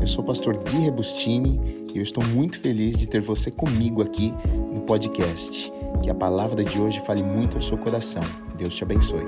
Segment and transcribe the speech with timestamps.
[0.00, 4.02] Eu sou o pastor Gui Rebustini e eu estou muito feliz de ter você comigo
[4.02, 4.32] aqui
[4.72, 5.72] no podcast.
[6.02, 8.22] Que a palavra de hoje fale muito ao seu coração.
[8.56, 9.24] Deus te abençoe.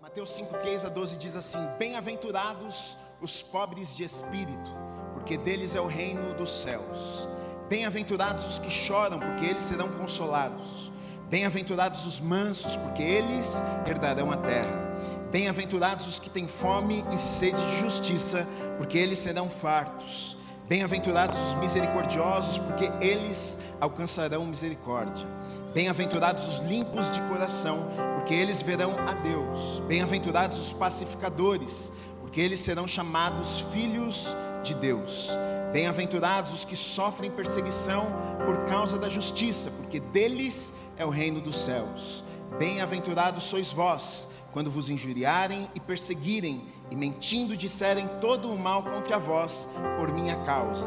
[0.00, 4.70] Mateus 5, 3 a 12 diz assim: Bem-aventurados os pobres de espírito,
[5.14, 7.28] porque deles é o reino dos céus.
[7.68, 10.89] Bem-aventurados os que choram, porque eles serão consolados.
[11.30, 14.90] Bem-aventurados os mansos, porque eles herdarão a terra.
[15.30, 18.44] Bem-aventurados os que têm fome e sede de justiça,
[18.76, 20.36] porque eles serão fartos.
[20.68, 25.24] Bem-aventurados os misericordiosos, porque eles alcançarão misericórdia.
[25.72, 29.78] Bem-aventurados os limpos de coração, porque eles verão a Deus.
[29.86, 34.34] Bem-aventurados os pacificadores, porque eles serão chamados filhos
[34.64, 35.30] de Deus.
[35.72, 38.06] Bem-aventurados os que sofrem perseguição
[38.44, 42.22] por causa da justiça, porque deles é o reino dos céus.
[42.58, 49.18] Bem-aventurados sois vós, quando vos injuriarem e perseguirem, e mentindo disserem todo o mal contra
[49.18, 49.66] vós
[49.98, 50.86] por minha causa.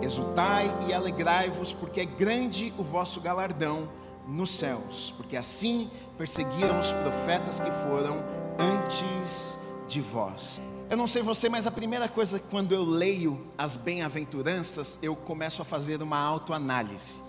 [0.00, 3.88] Exultai e alegrai-vos, porque é grande o vosso galardão
[4.26, 5.88] nos céus, porque assim
[6.18, 8.16] perseguiram os profetas que foram
[8.58, 10.60] antes de vós.
[10.90, 15.62] Eu não sei você, mas a primeira coisa quando eu leio as bem-aventuranças, eu começo
[15.62, 17.22] a fazer uma autoanálise.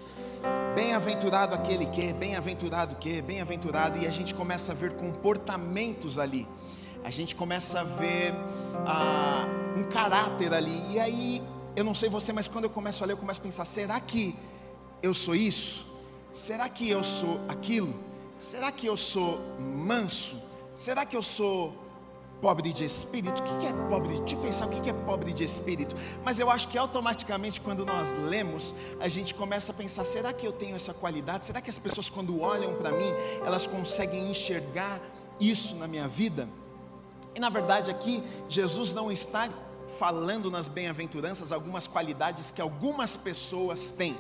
[0.76, 6.48] Bem-aventurado aquele que, bem-aventurado que, bem-aventurado, e a gente começa a ver comportamentos ali.
[7.04, 8.34] A gente começa a ver
[8.86, 10.94] ah, um caráter ali.
[10.94, 11.42] E aí,
[11.76, 14.00] eu não sei você, mas quando eu começo a ler, eu começo a pensar: será
[14.00, 14.36] que
[15.02, 15.86] eu sou isso?
[16.34, 17.94] Será que eu sou aquilo?
[18.38, 20.42] Será que eu sou manso?
[20.74, 21.83] Será que eu sou
[22.44, 23.42] pobre de espírito.
[23.42, 24.18] O que é pobre?
[24.20, 25.96] Deixa eu pensar o que é pobre de espírito.
[26.26, 30.46] Mas eu acho que automaticamente, quando nós lemos, a gente começa a pensar: será que
[30.46, 31.46] eu tenho essa qualidade?
[31.46, 33.12] Será que as pessoas, quando olham para mim,
[33.46, 35.00] elas conseguem enxergar
[35.40, 36.50] isso na minha vida?
[37.34, 39.50] E na verdade, aqui, Jesus não está
[39.98, 44.18] falando nas bem-aventuranças algumas qualidades que algumas pessoas têm.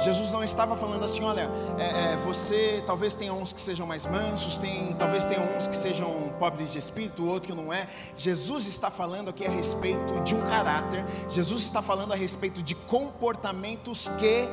[0.00, 1.48] Jesus não estava falando assim, olha,
[1.78, 5.76] é, é, você talvez tenha uns que sejam mais mansos, tem, talvez tenha uns que
[5.76, 7.88] sejam pobres de espírito, outro que não é.
[8.16, 11.04] Jesus está falando aqui a respeito de um caráter.
[11.30, 14.48] Jesus está falando a respeito de comportamentos que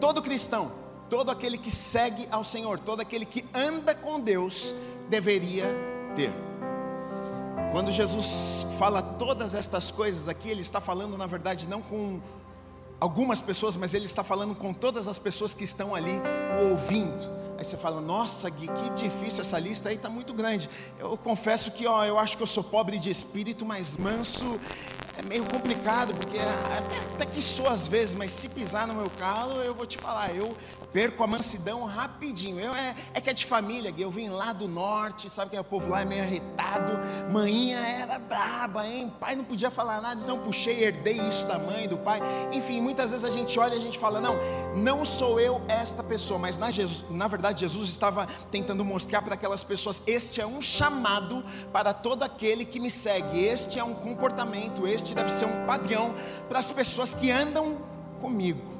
[0.00, 0.72] todo cristão,
[1.10, 4.74] todo aquele que segue ao Senhor, todo aquele que anda com Deus
[5.10, 5.66] deveria
[6.16, 6.49] ter.
[7.72, 12.20] Quando Jesus fala todas estas coisas aqui, ele está falando, na verdade, não com
[12.98, 16.20] algumas pessoas, mas ele está falando com todas as pessoas que estão ali
[16.60, 17.24] o ouvindo.
[17.60, 20.66] Aí você fala, nossa Gui, que difícil essa lista aí, está muito grande.
[20.98, 24.58] Eu confesso que ó, eu acho que eu sou pobre de espírito, mas manso
[25.18, 29.10] é meio complicado, porque até, até que sou às vezes, mas se pisar no meu
[29.10, 30.56] calo, eu vou te falar, eu
[30.92, 32.58] perco a mansidão rapidinho.
[32.58, 35.64] Eu, é, é que é de família, eu vim lá do norte, sabe que o
[35.64, 36.92] povo lá é meio arretado.
[37.30, 39.12] Manhinha era braba, hein?
[39.20, 42.20] Pai não podia falar nada, então puxei, herdei isso da mãe, do pai.
[42.52, 44.36] Enfim, muitas vezes a gente olha e a gente fala: não,
[44.76, 49.34] não sou eu esta pessoa, mas na, Jesus, na verdade Jesus estava tentando mostrar para
[49.34, 53.94] aquelas pessoas: este é um chamado para todo aquele que me segue, este é um
[53.94, 56.14] comportamento, este deve ser um padrão
[56.48, 57.78] para as pessoas que andam
[58.20, 58.70] comigo.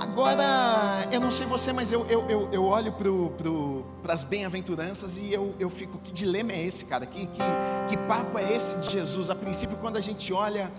[0.00, 2.94] Agora, eu não sei você, mas eu, eu, eu, eu olho
[4.02, 7.04] para as bem-aventuranças e eu, eu fico, que dilema é esse, cara?
[7.04, 7.42] Que, que,
[7.88, 9.28] que papo é esse de Jesus?
[9.28, 10.72] A princípio, quando a gente olha,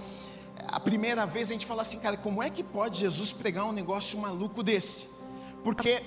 [0.68, 3.72] a primeira vez a gente fala assim, cara, como é que pode Jesus pregar um
[3.72, 5.10] negócio maluco desse?
[5.64, 6.02] Porque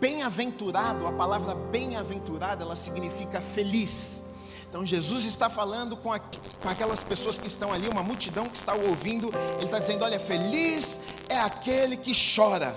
[0.00, 4.24] bem-aventurado, a palavra bem-aventurado, ela significa feliz.
[4.68, 8.56] Então Jesus está falando com, a, com aquelas pessoas que estão ali, uma multidão que
[8.56, 9.30] está o ouvindo.
[9.56, 12.76] Ele está dizendo: Olha, feliz é aquele que chora.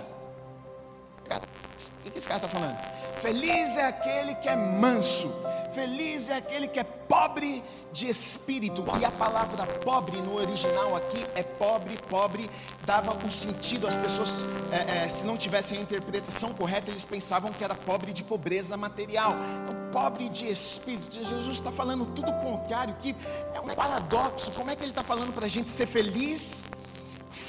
[2.06, 2.99] O que esse cara está falando?
[3.22, 5.34] Feliz é aquele que é manso.
[5.72, 8.84] Feliz é aquele que é pobre de espírito.
[9.00, 12.50] E a palavra pobre no original aqui é pobre, pobre,
[12.86, 17.52] dava o sentido, as pessoas, é, é, se não tivessem a interpretação correta, eles pensavam
[17.52, 19.36] que era pobre de pobreza material.
[19.64, 21.16] Então, pobre de espírito.
[21.24, 23.16] Jesus está falando tudo o contrário, que
[23.54, 24.52] é um paradoxo.
[24.52, 26.70] Como é que ele está falando para a gente ser feliz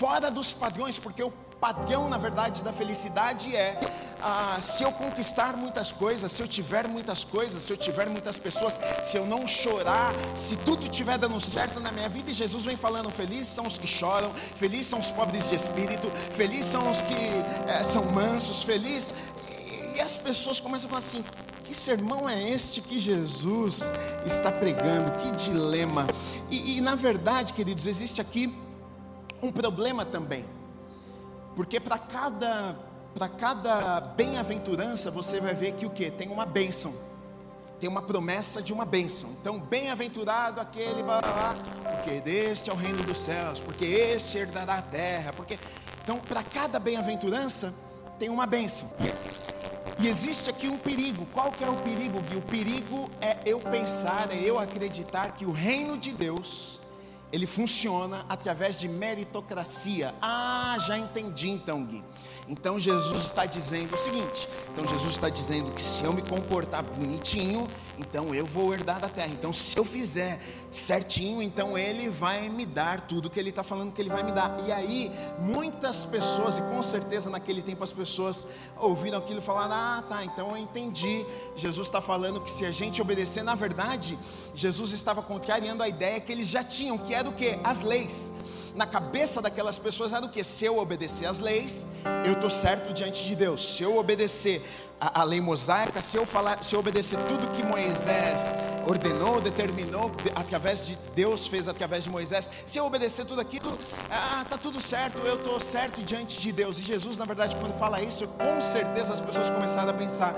[0.01, 0.99] fora dos padrões?
[0.99, 1.31] Porque o
[1.61, 3.79] padrão, na verdade, da felicidade é
[4.23, 8.39] ah, se eu conquistar muitas coisas, se eu tiver muitas coisas, se eu tiver muitas
[8.39, 12.65] pessoas, se eu não chorar, se tudo estiver dando certo na minha vida, e Jesus
[12.65, 14.33] vem falando: felizes são os que choram,
[14.63, 17.21] felizes são os pobres de espírito, felizes são os que
[17.69, 19.15] é, são mansos, felizes.
[19.95, 21.23] E, as pessoas começam a falar assim:
[21.65, 23.91] que sermão é este que Jesus
[24.25, 25.11] está pregando?
[25.19, 26.07] Que dilema.
[26.51, 28.51] E, e na verdade, queridos, existe aqui
[29.43, 30.45] um problema também.
[31.57, 32.77] Porque para cada
[33.15, 36.95] para cada bem-aventurança você vai ver que o que tem uma bênção.
[37.81, 39.31] tem uma promessa de uma bênção.
[39.41, 41.55] Então, bem-aventurado aquele, blá, blá,
[41.97, 45.59] porque deste é o reino dos céus, porque este herdará a terra, porque
[46.03, 47.75] então para cada bem-aventurança
[48.19, 48.91] tem uma bênção.
[49.99, 51.27] E existe aqui um perigo.
[51.33, 52.37] Qual que é o perigo, Gui?
[52.37, 56.80] O perigo é eu pensar, é eu acreditar que o reino de Deus
[57.33, 60.15] ele funciona através de meritocracia.
[60.21, 62.03] Ah, já entendi então, Gui.
[62.49, 66.83] Então Jesus está dizendo o seguinte: então Jesus está dizendo que se eu me comportar
[66.83, 67.69] bonitinho,
[68.01, 69.31] então eu vou herdar da terra.
[69.33, 73.93] Então se eu fizer certinho, então ele vai me dar tudo que ele está falando
[73.93, 74.57] que ele vai me dar.
[74.67, 79.75] E aí muitas pessoas e com certeza naquele tempo as pessoas ouviram aquilo e falaram:
[79.75, 81.25] ah, tá, então eu entendi.
[81.55, 84.19] Jesus está falando que se a gente obedecer, na verdade,
[84.55, 88.33] Jesus estava contrariando a ideia que eles já tinham, que era o que as leis
[88.75, 90.43] na cabeça daquelas pessoas era o que?
[90.45, 91.87] Se eu obedecer às leis,
[92.25, 93.75] eu estou certo diante de Deus.
[93.75, 94.63] Se eu obedecer
[95.01, 98.55] a, a, lei mosaica, se eu falar, se eu obedecer tudo que Moisés
[98.87, 103.77] ordenou, determinou, através de Deus fez através de Moisés, se eu obedecer tudo aquilo,
[104.11, 106.79] ah, tá tudo certo, eu estou certo diante de Deus.
[106.79, 110.35] E Jesus, na verdade, quando fala isso, com certeza as pessoas começaram a pensar: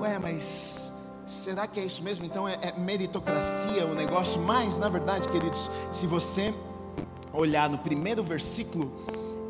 [0.00, 0.94] ué, mas
[1.26, 2.24] será que é isso mesmo?
[2.24, 4.40] Então é, é meritocracia o negócio?
[4.40, 6.54] Mas, na verdade, queridos, se você
[7.32, 8.90] olhar no primeiro versículo,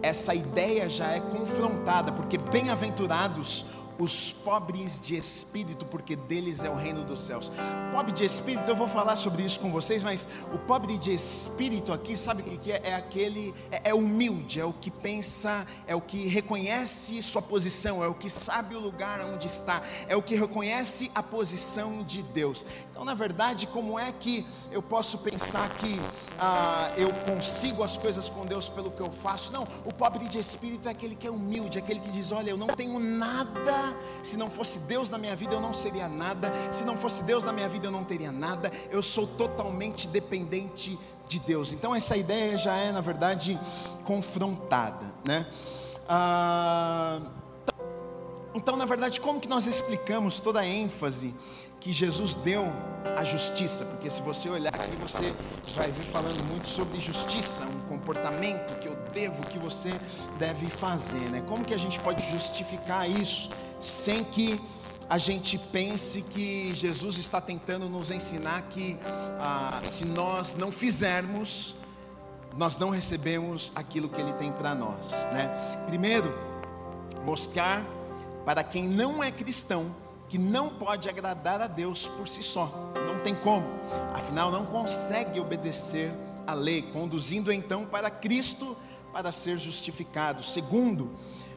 [0.03, 3.67] essa ideia já é confrontada, porque bem-aventurados
[4.01, 7.53] os pobres de espírito, porque deles é o reino dos céus.
[7.93, 11.93] Pobre de espírito, eu vou falar sobre isso com vocês, mas o pobre de espírito
[11.93, 12.81] aqui, sabe o que é?
[12.83, 18.03] É aquele, é, é humilde, é o que pensa, é o que reconhece sua posição,
[18.03, 22.23] é o que sabe o lugar onde está, é o que reconhece a posição de
[22.23, 22.65] Deus.
[22.91, 26.01] Então, na verdade, como é que eu posso pensar que
[26.39, 29.53] ah, eu consigo as coisas com Deus pelo que eu faço?
[29.53, 32.51] Não, o pobre de espírito é aquele que é humilde, é aquele que diz: Olha,
[32.51, 33.90] eu não tenho nada
[34.23, 36.53] se não fosse Deus na minha vida, eu não seria nada.
[36.73, 38.71] Se não fosse Deus na minha vida, eu não teria nada.
[38.91, 40.99] Eu sou totalmente dependente
[41.29, 41.73] de Deus.
[41.73, 43.59] Então, essa ideia já é, na verdade,
[44.05, 45.47] confrontada, né?
[46.09, 47.21] Ah,
[48.55, 51.35] então, na verdade, como que nós explicamos toda a ênfase
[51.81, 52.65] que Jesus deu
[53.17, 53.85] à justiça?
[53.87, 55.35] Porque se você olhar aqui, você
[55.75, 59.91] vai vir falando muito sobre justiça, um comportamento que eu devo, que você
[60.39, 61.43] deve fazer, né?
[61.49, 63.51] Como que a gente pode justificar isso?
[63.81, 64.61] sem que
[65.09, 68.97] a gente pense que Jesus está tentando nos ensinar que
[69.41, 71.77] ah, se nós não fizermos,
[72.57, 75.49] nós não recebemos aquilo que Ele tem para nós, né?
[75.89, 76.33] Primeiro,
[77.25, 77.85] mostrar
[78.45, 79.97] para quem não é cristão
[80.31, 83.67] que não pode agradar a Deus por si só, não tem como,
[84.15, 86.13] afinal não consegue obedecer
[86.47, 88.77] a lei, conduzindo então para Cristo
[89.13, 90.45] para ser justificado.
[90.45, 91.11] Segundo,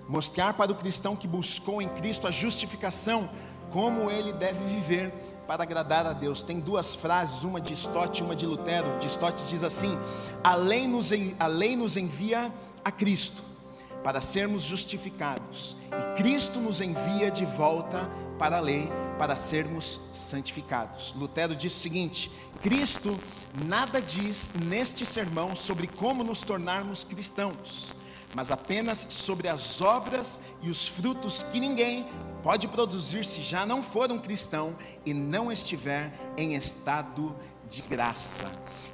[0.09, 3.29] mostrar para o cristão que buscou em Cristo a justificação,
[3.71, 5.13] como ele deve viver
[5.45, 6.41] para agradar a Deus.
[6.41, 8.97] Tem duas frases, uma de Stott e uma de Lutero.
[8.97, 9.95] De Stott diz assim:
[10.43, 12.51] a lei, nos, a lei nos envia
[12.83, 13.52] a Cristo
[14.03, 21.13] para sermos justificados, e Cristo nos envia de volta para a lei para sermos santificados.
[21.15, 23.17] Lutero diz o seguinte: Cristo
[23.65, 27.93] nada diz neste sermão sobre como nos tornarmos cristãos
[28.35, 32.07] mas apenas sobre as obras e os frutos que ninguém
[32.41, 38.45] pode produzir se já não for um cristão e não estiver em estado de graça.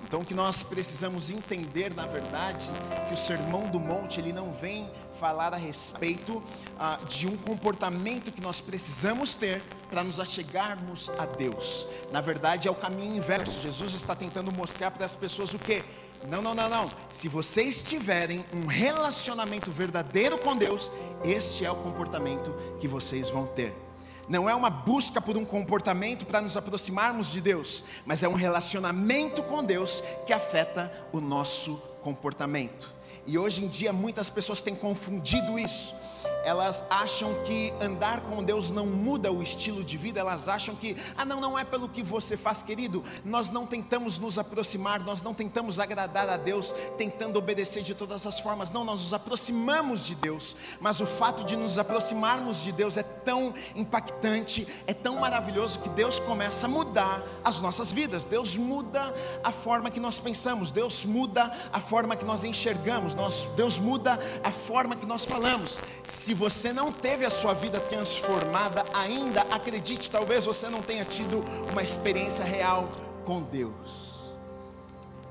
[0.03, 2.67] Então, o que nós precisamos entender, na verdade,
[3.07, 6.41] que o Sermão do Monte ele não vem falar a respeito
[6.79, 11.85] ah, de um comportamento que nós precisamos ter para nos achegarmos a Deus.
[12.11, 13.61] Na verdade, é o caminho inverso.
[13.61, 15.83] Jesus está tentando mostrar para as pessoas o que?
[16.27, 16.89] Não, não, não, não.
[17.11, 20.91] Se vocês tiverem um relacionamento verdadeiro com Deus,
[21.23, 23.88] este é o comportamento que vocês vão ter.
[24.29, 28.33] Não é uma busca por um comportamento para nos aproximarmos de Deus, mas é um
[28.33, 32.91] relacionamento com Deus que afeta o nosso comportamento.
[33.25, 35.95] E hoje em dia muitas pessoas têm confundido isso
[36.43, 40.95] elas acham que andar com Deus não muda o estilo de vida, elas acham que,
[41.17, 43.03] ah, não, não é pelo que você faz, querido.
[43.23, 48.25] Nós não tentamos nos aproximar, nós não tentamos agradar a Deus, tentando obedecer de todas
[48.25, 52.71] as formas, não, nós nos aproximamos de Deus, mas o fato de nos aproximarmos de
[52.71, 58.25] Deus é tão impactante, é tão maravilhoso que Deus começa a mudar as nossas vidas,
[58.25, 63.49] Deus muda a forma que nós pensamos, Deus muda a forma que nós enxergamos, nós,
[63.55, 65.81] Deus muda a forma que nós falamos.
[66.05, 71.43] Se você não teve a sua vida transformada ainda, acredite, talvez você não tenha tido
[71.71, 72.89] uma experiência real
[73.25, 74.09] com Deus.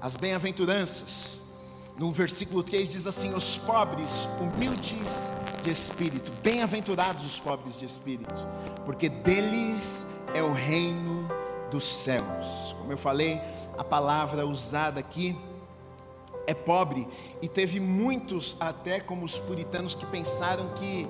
[0.00, 1.52] As bem-aventuranças,
[1.96, 8.46] no versículo 3 diz assim: Os pobres, humildes de espírito, bem-aventurados os pobres de espírito,
[8.84, 11.28] porque deles é o reino
[11.70, 12.74] dos céus.
[12.78, 13.40] Como eu falei,
[13.76, 15.36] a palavra usada aqui
[16.48, 17.06] é pobre
[17.42, 21.06] e teve muitos, até como os puritanos, que pensaram que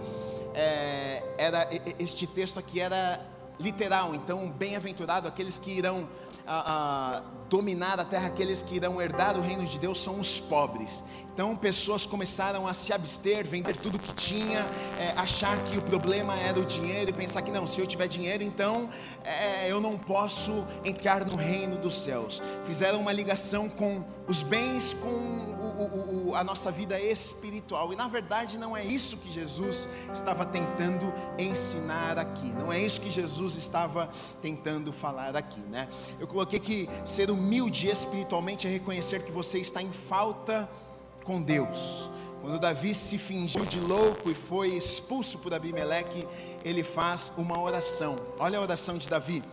[0.53, 3.25] é, era este texto aqui era
[3.59, 4.17] literal.
[4.17, 6.09] Então, bem-aventurado aqueles que irão
[6.45, 10.41] a, a, dominar a terra, aqueles que irão herdar o reino de Deus são os
[10.41, 11.05] pobres.
[11.39, 14.67] Então, pessoas começaram a se abster, vender tudo que tinha,
[14.99, 18.09] é, achar que o problema era o dinheiro e pensar que não, se eu tiver
[18.09, 18.91] dinheiro, então
[19.23, 22.43] é, eu não posso entrar no reino dos céus.
[22.65, 27.93] Fizeram uma ligação com os bens, com o, o, a nossa vida espiritual.
[27.93, 32.49] E na verdade, não é isso que Jesus estava tentando ensinar aqui.
[32.49, 34.11] Não é isso que Jesus estava
[34.43, 35.87] tentando falar aqui, né?
[36.19, 40.69] Eu coloquei que ser humilde espiritualmente é reconhecer que você está em falta
[41.29, 42.11] com Deus.
[42.41, 46.27] Quando Davi se fingiu de louco e foi expulso por Abimeleque,
[46.65, 48.19] ele faz uma oração.
[48.39, 49.45] Olha a oração de Davi.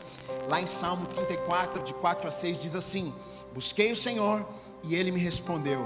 [0.47, 3.13] Lá em Salmo 34, de 4 a 6, diz assim:
[3.53, 4.47] Busquei o Senhor
[4.83, 5.85] e ele me respondeu.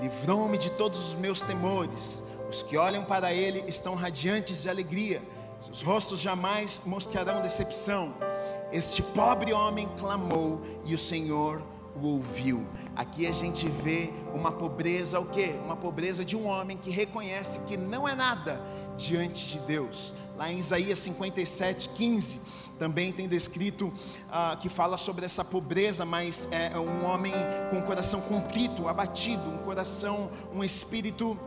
[0.00, 2.22] Livrou-me de todos os meus temores.
[2.48, 5.20] Os que olham para ele estão radiantes de alegria.
[5.58, 8.14] Seus rostos jamais mostrarão decepção.
[8.70, 11.60] Este pobre homem clamou e o Senhor
[12.00, 12.64] o ouviu.
[12.96, 15.56] Aqui a gente vê uma pobreza, o quê?
[15.64, 18.60] Uma pobreza de um homem que reconhece que não é nada
[18.96, 20.14] diante de Deus.
[20.36, 22.40] Lá em Isaías 57, 15,
[22.78, 27.32] também tem descrito uh, que fala sobre essa pobreza, mas é um homem
[27.70, 31.38] com o coração contrito, abatido, um coração, um espírito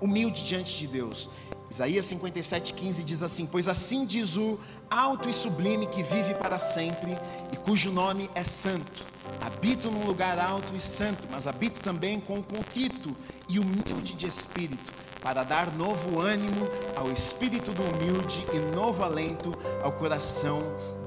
[0.00, 1.30] humilde diante de Deus.
[1.72, 4.58] Isaías 57, 15 diz assim: Pois assim diz o
[4.90, 7.16] alto e sublime que vive para sempre
[7.52, 12.38] e cujo nome é santo Habito num lugar alto e santo, mas habito também com
[12.38, 13.16] o conquito
[13.48, 19.56] e humilde de espírito, para dar novo ânimo ao espírito do humilde e novo alento
[19.82, 20.60] ao coração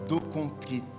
[0.07, 0.94] do contrito.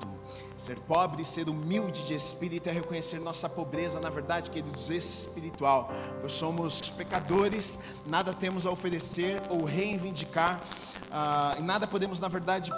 [0.57, 5.91] Ser pobre ser humilde de espírito é reconhecer nossa pobreza, na verdade, queridos, espiritual.
[6.21, 10.61] Pois somos pecadores, nada temos a oferecer ou reivindicar,
[11.07, 12.73] uh, e nada podemos, na verdade,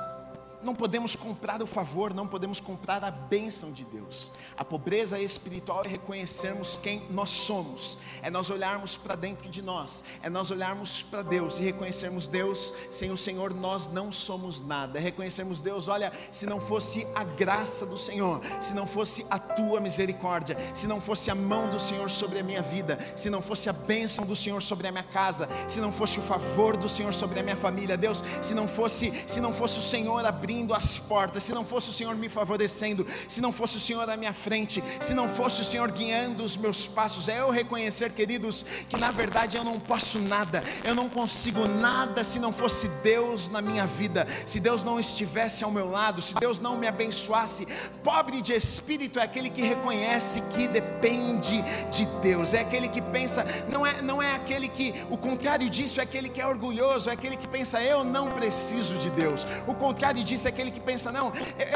[0.62, 4.32] não podemos comprar o favor, não podemos comprar a bênção de Deus.
[4.56, 10.04] A pobreza espiritual é reconhecermos quem nós somos, é nós olharmos para dentro de nós,
[10.22, 14.98] é nós olharmos para Deus e reconhecermos Deus, sem o Senhor nós não somos nada.
[14.98, 19.38] É reconhecermos Deus, olha, se não fosse a graça do Senhor, se não fosse a
[19.38, 23.40] tua misericórdia, se não fosse a mão do Senhor sobre a minha vida, se não
[23.40, 26.88] fosse a bênção do Senhor sobre a minha casa, se não fosse o favor do
[26.88, 30.47] Senhor sobre a minha família, Deus, se não fosse, se não fosse o Senhor abrir
[30.48, 34.08] abrindo as portas, se não fosse o Senhor me favorecendo, se não fosse o Senhor
[34.08, 38.10] à minha frente, se não fosse o Senhor guiando os meus passos, é eu reconhecer,
[38.12, 42.88] queridos, que na verdade eu não posso nada, eu não consigo nada se não fosse
[43.02, 46.86] Deus na minha vida, se Deus não estivesse ao meu lado, se Deus não me
[46.86, 47.68] abençoasse.
[48.02, 51.62] Pobre de espírito é aquele que reconhece que depende
[51.92, 56.00] de Deus, é aquele que pensa, não é, não é aquele que, o contrário disso
[56.00, 59.74] é aquele que é orgulhoso, é aquele que pensa, eu não preciso de Deus, o
[59.74, 61.32] contrário disso é aquele que pensa: não,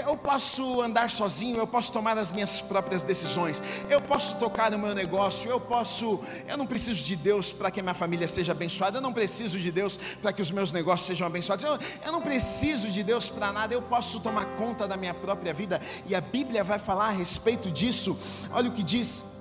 [0.06, 4.78] eu posso andar sozinho, eu posso tomar as minhas próprias decisões, eu posso tocar no
[4.78, 8.52] meu negócio, eu posso, eu não preciso de Deus para que a minha família seja
[8.52, 12.12] abençoada, eu não preciso de Deus para que os meus negócios sejam abençoados, eu, eu
[12.12, 16.14] não preciso de Deus para nada, eu posso tomar conta da minha própria vida, e
[16.14, 18.18] a Bíblia vai falar a respeito disso,
[18.52, 19.32] olha o que diz.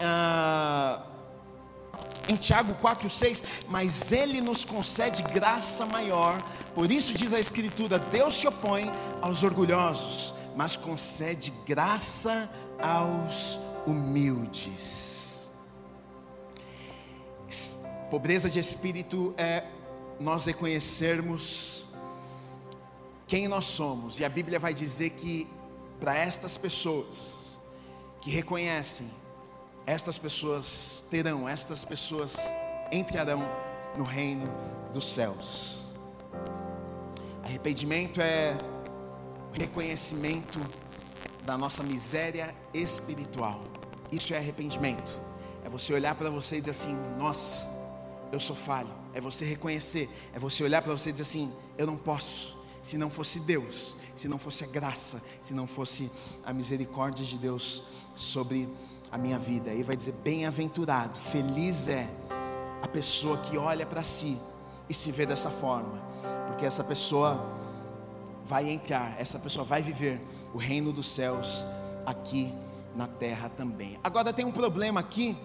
[0.00, 1.11] Uh,
[2.28, 6.42] em Tiago 4,6, mas Ele nos concede graça maior,
[6.74, 12.50] por isso diz a Escritura: Deus se opõe aos orgulhosos, mas concede graça
[12.80, 15.50] aos humildes.
[18.10, 19.64] Pobreza de espírito é
[20.20, 21.88] nós reconhecermos
[23.26, 25.48] quem nós somos, e a Bíblia vai dizer que
[25.98, 27.60] para estas pessoas
[28.20, 29.10] que reconhecem
[29.86, 32.36] estas pessoas terão, estas pessoas
[32.90, 33.42] entrarão
[33.96, 34.46] no reino
[34.92, 35.92] dos céus.
[37.42, 38.56] Arrependimento é
[39.52, 40.60] reconhecimento
[41.44, 43.60] da nossa miséria espiritual.
[44.10, 45.16] Isso é arrependimento.
[45.64, 47.66] É você olhar para você e dizer assim: Nossa,
[48.30, 48.92] eu sou falho.
[49.12, 50.08] É você reconhecer.
[50.32, 52.56] É você olhar para você e dizer assim: Eu não posso.
[52.82, 56.10] Se não fosse Deus, se não fosse a graça, se não fosse
[56.44, 57.84] a misericórdia de Deus
[58.14, 58.68] sobre
[59.12, 59.70] a minha vida.
[59.70, 62.08] Aí vai dizer: bem-aventurado, feliz é
[62.82, 64.38] a pessoa que olha para si
[64.88, 66.02] e se vê dessa forma,
[66.48, 67.60] porque essa pessoa
[68.44, 70.20] vai entrar, essa pessoa vai viver
[70.52, 71.66] o reino dos céus
[72.04, 72.52] aqui
[72.96, 73.98] na terra também.
[74.02, 75.36] Agora tem um problema aqui,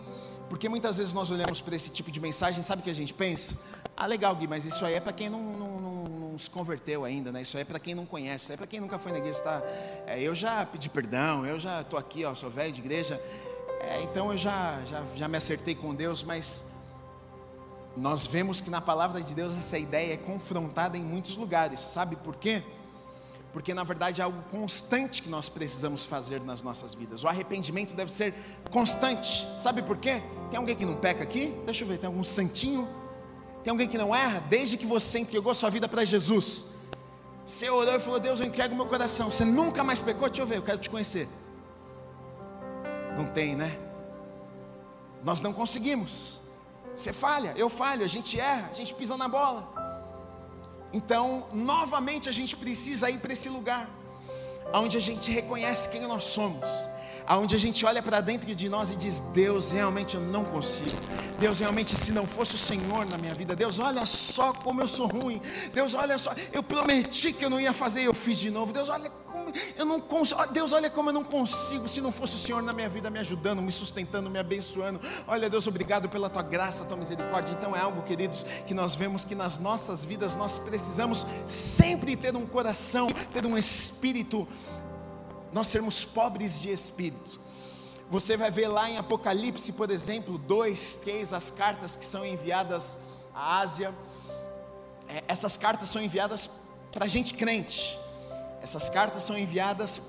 [0.50, 3.13] porque muitas vezes nós olhamos para esse tipo de mensagem, sabe o que a gente
[3.13, 3.57] pensa?
[3.95, 7.31] Ah, legal, Gui, mas isso aí é para quem não, não, não, se converteu ainda,
[7.31, 7.41] né?
[7.41, 9.17] Isso aí é para quem não conhece, isso aí é para quem nunca foi na
[9.19, 9.39] igreja.
[9.41, 9.62] Tá?
[10.05, 13.21] É, eu já pedi perdão, eu já estou aqui, ó, sou velho de igreja,
[13.79, 16.74] é, então eu já, já, já me acertei com Deus, mas
[17.96, 22.15] nós vemos que na palavra de Deus essa ideia é confrontada em muitos lugares, sabe
[22.15, 22.62] por quê?
[23.53, 27.24] Porque na verdade é algo constante que nós precisamos fazer nas nossas vidas.
[27.24, 28.34] O arrependimento deve ser
[28.69, 30.22] constante, sabe por quê?
[30.51, 31.53] Tem alguém que não peca aqui?
[31.65, 32.88] Deixa eu ver, tem algum santinho?
[33.63, 34.41] Tem alguém que não erra?
[34.48, 36.67] Desde que você entregou sua vida para Jesus,
[37.46, 39.31] você orou e falou: Deus, eu entrego meu coração.
[39.31, 40.27] Você nunca mais pecou?
[40.27, 41.27] Deixa eu ver, eu quero te conhecer.
[43.17, 43.77] Não tem, né?
[45.24, 46.39] Nós não conseguimos.
[46.93, 49.67] Você falha, eu falho, a gente erra, a gente pisa na bola.
[50.93, 53.89] Então, novamente a gente precisa ir para esse lugar,
[54.74, 56.67] onde a gente reconhece quem nós somos,
[57.25, 60.89] aonde a gente olha para dentro de nós e diz: Deus, realmente eu não consigo.
[61.39, 64.88] Deus, realmente, se não fosse o Senhor na minha vida, Deus, olha só como eu
[64.88, 65.41] sou ruim.
[65.74, 68.71] Deus, olha só, eu prometi que eu não ia fazer, eu fiz de novo.
[68.71, 69.12] Deus, olha
[69.75, 72.74] eu não consigo, Deus, olha como eu não consigo, se não fosse o Senhor na
[72.74, 75.00] minha vida me ajudando, me sustentando, me abençoando.
[75.27, 77.54] Olha, Deus, obrigado pela tua graça, tua misericórdia.
[77.54, 82.36] Então é algo, queridos, que nós vemos que nas nossas vidas nós precisamos sempre ter
[82.36, 84.48] um coração, ter um espírito,
[85.51, 87.39] nós sermos pobres de espírito.
[88.10, 93.00] Você vai ver lá em Apocalipse, por exemplo, 2, 3, as cartas que são enviadas
[93.34, 93.94] à Ásia.
[95.10, 96.50] É, essas cartas são enviadas
[96.92, 97.98] para gente crente.
[98.61, 100.01] Essas cartas são enviadas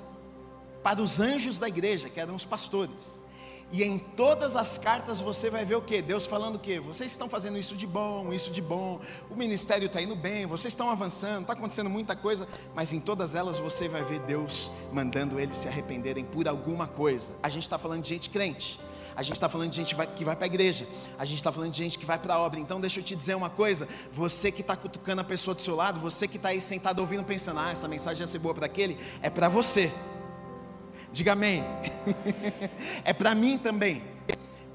[0.83, 3.23] para os anjos da igreja, que eram os pastores.
[3.71, 6.01] E em todas as cartas você vai ver o que?
[6.01, 6.81] Deus falando o que?
[6.81, 10.73] Vocês estão fazendo isso de bom, isso de bom, o ministério está indo bem, vocês
[10.73, 15.39] estão avançando, está acontecendo muita coisa, mas em todas elas você vai ver Deus mandando
[15.39, 17.31] eles se arrependerem por alguma coisa.
[17.43, 18.81] A gente está falando de gente crente,
[19.19, 20.87] a gente está falando de gente que vai para a igreja,
[21.19, 22.61] a gente está falando de gente que vai para a obra.
[22.61, 25.75] Então, deixa eu te dizer uma coisa: você que está cutucando a pessoa do seu
[25.75, 28.67] lado, você que está aí sentado ouvindo, pensando, ah, essa mensagem ia ser boa para
[28.67, 29.93] aquele, é para você.
[31.13, 31.65] Diga amém.
[33.05, 34.05] é para mim também.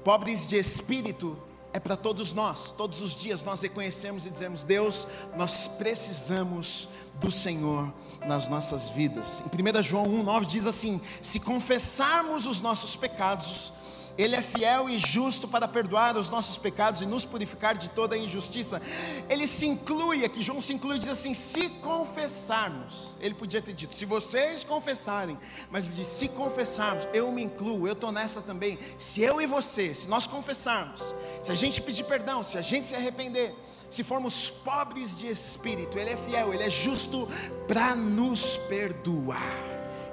[0.04, 1.38] Pobres de espírito
[1.72, 2.70] é para todos nós.
[2.70, 5.06] Todos os dias nós reconhecemos e dizemos: Deus,
[5.38, 7.90] nós precisamos do Senhor
[8.26, 9.40] nas nossas vidas.
[9.40, 13.72] Em 1 João 1,9 diz assim: Se confessarmos os nossos pecados,
[14.16, 18.16] ele é fiel e justo para perdoar os nossos pecados e nos purificar de toda
[18.16, 18.80] injustiça.
[19.28, 23.72] Ele se inclui aqui, João se inclui e diz assim: se confessarmos, ele podia ter
[23.72, 25.36] dito, se vocês confessarem,
[25.70, 28.78] mas ele diz: se confessarmos, eu me incluo, eu estou nessa também.
[28.96, 32.86] Se eu e você, se nós confessarmos, se a gente pedir perdão, se a gente
[32.86, 33.52] se arrepender,
[33.90, 37.28] se formos pobres de espírito, Ele é fiel, Ele é justo
[37.66, 39.40] para nos perdoar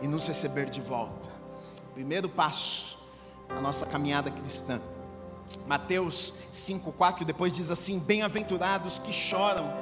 [0.01, 1.29] e nos receber de volta.
[1.93, 2.90] Primeiro passo
[3.57, 4.79] a nossa caminhada cristã.
[5.67, 9.73] Mateus 5,4 depois diz assim: Bem-aventurados que choram,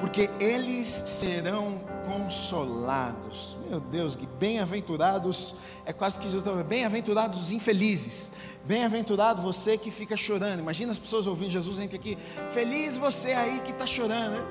[0.00, 3.56] porque eles serão consolados.
[3.68, 5.54] Meu Deus, que bem-aventurados,
[5.86, 8.32] é quase que Jesus bem-aventurados os infelizes.
[8.64, 10.60] Bem-aventurado você que fica chorando.
[10.60, 12.18] Imagina as pessoas ouvindo Jesus entre aqui,
[12.50, 14.44] feliz você aí que está chorando.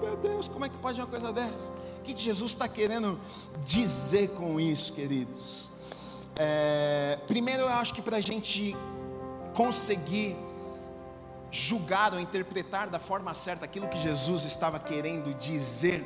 [0.00, 1.70] Meu Deus, como é que pode uma coisa dessa?
[1.98, 3.18] O que Jesus está querendo
[3.64, 5.71] dizer com isso, queridos?
[6.36, 8.76] É, primeiro, eu acho que para a gente
[9.54, 10.36] conseguir
[11.50, 16.02] julgar ou interpretar da forma certa aquilo que Jesus estava querendo dizer,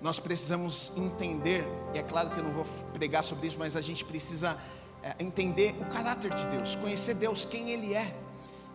[0.00, 3.80] nós precisamos entender, e é claro que eu não vou pregar sobre isso, mas a
[3.80, 4.56] gente precisa
[5.02, 8.14] é, entender o caráter de Deus, conhecer Deus, quem Ele é.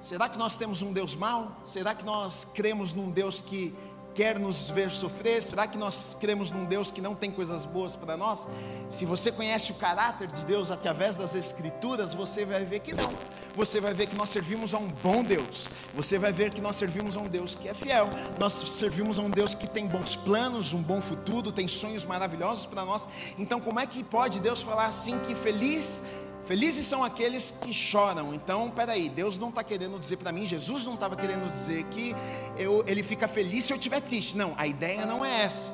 [0.01, 1.56] Será que nós temos um Deus mau?
[1.63, 3.73] Será que nós cremos num Deus que
[4.13, 5.41] quer nos ver sofrer?
[5.41, 8.47] Será que nós cremos num Deus que não tem coisas boas para nós?
[8.89, 13.13] Se você conhece o caráter de Deus através das Escrituras, você vai ver que não.
[13.56, 15.67] Você vai ver que nós servimos a um bom Deus.
[15.93, 18.10] Você vai ver que nós servimos a um Deus que é fiel.
[18.39, 22.65] Nós servimos a um Deus que tem bons planos, um bom futuro, tem sonhos maravilhosos
[22.65, 23.08] para nós.
[23.38, 26.04] Então, como é que pode Deus falar assim que feliz
[26.45, 28.34] Felizes são aqueles que choram.
[28.34, 32.15] Então, peraí, Deus não está querendo dizer para mim, Jesus não estava querendo dizer que
[32.58, 34.36] eu, ele fica feliz se eu estiver triste.
[34.36, 35.71] Não, a ideia não é essa.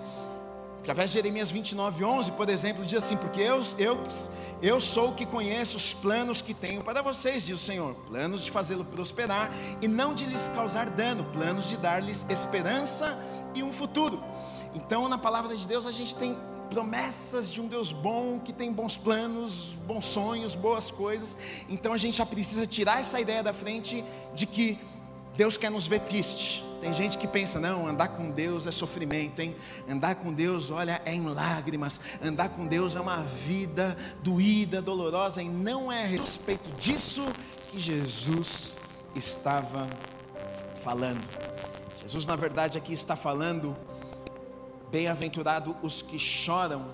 [0.79, 3.97] Através de Jeremias 29, 11, por exemplo, diz assim: Porque eu, eu,
[4.61, 8.41] eu sou o que conheço os planos que tenho para vocês, diz o Senhor: planos
[8.41, 9.51] de fazê-lo prosperar
[9.81, 13.17] e não de lhes causar dano, planos de dar-lhes esperança
[13.53, 14.23] e um futuro.
[14.75, 16.37] Então, na palavra de Deus, a gente tem
[16.69, 21.37] promessas de um Deus bom, que tem bons planos, bons sonhos, boas coisas.
[21.69, 24.03] Então a gente já precisa tirar essa ideia da frente
[24.33, 24.77] de que
[25.35, 26.63] Deus quer nos ver triste.
[26.81, 29.55] Tem gente que pensa, não, andar com Deus é sofrimento, hein?
[29.89, 31.99] Andar com Deus, olha, é em lágrimas.
[32.23, 37.25] Andar com Deus é uma vida doída, dolorosa, e não é a respeito disso
[37.71, 38.77] que Jesus
[39.15, 39.87] estava
[40.75, 41.21] falando.
[42.01, 43.75] Jesus, na verdade, aqui está falando
[44.91, 46.93] Bem-aventurado os que choram,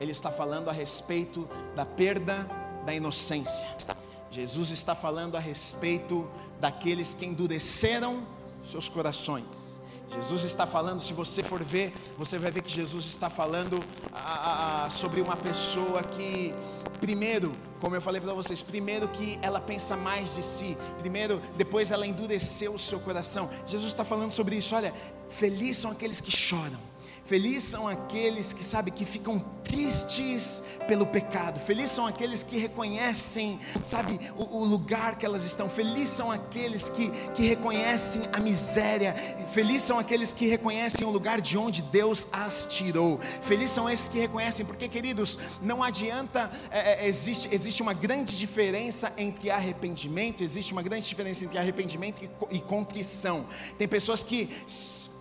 [0.00, 2.48] ele está falando a respeito da perda
[2.86, 3.68] da inocência.
[4.30, 6.28] Jesus está falando a respeito
[6.58, 8.26] daqueles que endureceram
[8.64, 9.82] seus corações.
[10.10, 14.84] Jesus está falando, se você for ver, você vai ver que Jesus está falando a,
[14.84, 16.54] a, sobre uma pessoa que,
[17.00, 21.90] primeiro, como eu falei para vocês, primeiro que ela pensa mais de si, primeiro, depois
[21.90, 23.50] ela endureceu o seu coração.
[23.66, 24.74] Jesus está falando sobre isso.
[24.74, 24.94] Olha,
[25.28, 26.93] felizes são aqueles que choram
[27.24, 31.58] Felizes são aqueles que sabe que ficam tristes pelo pecado.
[31.58, 35.68] Felizes são aqueles que reconhecem, sabe, o, o, lugar que elas estão.
[35.68, 39.14] Felizes são aqueles que, que reconhecem a miséria.
[39.52, 43.18] Felizes são aqueles que reconhecem o lugar de onde Deus as tirou.
[43.40, 46.50] Felizes são esses que reconhecem, porque queridos, não adianta.
[46.70, 50.44] É, é, existe, existe uma grande diferença entre arrependimento.
[50.44, 53.46] Existe uma grande diferença entre arrependimento e, e contrição.
[53.78, 54.50] Tem pessoas que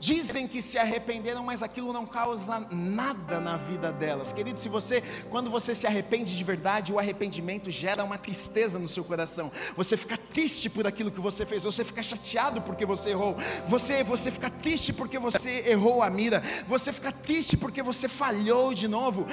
[0.03, 4.33] dizem que se arrependeram, mas aquilo não causa nada na vida delas.
[4.33, 8.87] Querido, se você, quando você se arrepende de verdade, o arrependimento gera uma tristeza no
[8.89, 9.49] seu coração.
[9.77, 13.37] Você fica triste por aquilo que você fez, você fica chateado porque você errou.
[13.65, 16.43] Você, você fica triste porque você errou a mira.
[16.67, 19.25] Você fica triste porque você falhou de novo.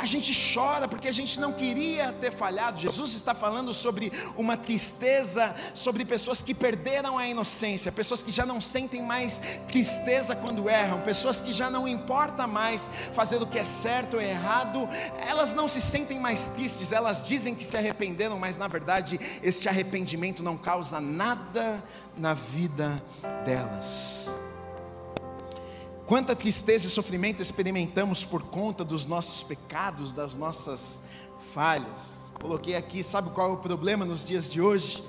[0.00, 2.78] A gente chora porque a gente não queria ter falhado.
[2.78, 8.46] Jesus está falando sobre uma tristeza, sobre pessoas que perderam a inocência, pessoas que já
[8.46, 13.46] não sentem mais tristeza tristeza quando erram, pessoas que já não importa mais fazer o
[13.46, 14.86] que é certo ou errado,
[15.26, 19.70] elas não se sentem mais tristes, elas dizem que se arrependeram, mas na verdade este
[19.70, 21.82] arrependimento não causa nada
[22.14, 22.94] na vida
[23.42, 24.36] delas.
[26.04, 31.04] Quanta tristeza e sofrimento experimentamos por conta dos nossos pecados, das nossas
[31.54, 32.30] falhas.
[32.38, 35.02] Coloquei aqui, sabe qual é o problema nos dias de hoje?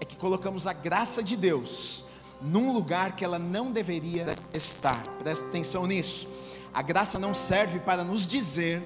[0.00, 2.10] É que colocamos a graça de Deus
[2.42, 5.02] num lugar que ela não deveria estar.
[5.22, 6.28] Presta atenção nisso.
[6.72, 8.82] A graça não serve para nos dizer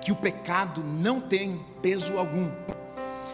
[0.00, 2.50] que o pecado não tem peso algum.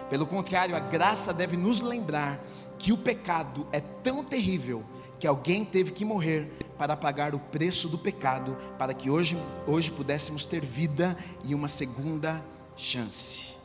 [0.09, 2.41] Pelo contrário, a graça deve nos lembrar
[2.79, 4.85] que o pecado é tão terrível
[5.19, 9.37] que alguém teve que morrer para pagar o preço do pecado, para que hoje,
[9.67, 12.43] hoje pudéssemos ter vida e uma segunda
[12.77, 13.57] chance.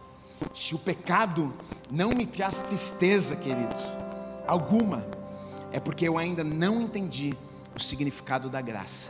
[0.54, 1.54] Se o pecado
[1.92, 3.76] não me traz tristeza, querido,
[4.48, 5.06] alguma,
[5.72, 7.36] é porque eu ainda não entendi
[7.76, 9.10] o significado da graça.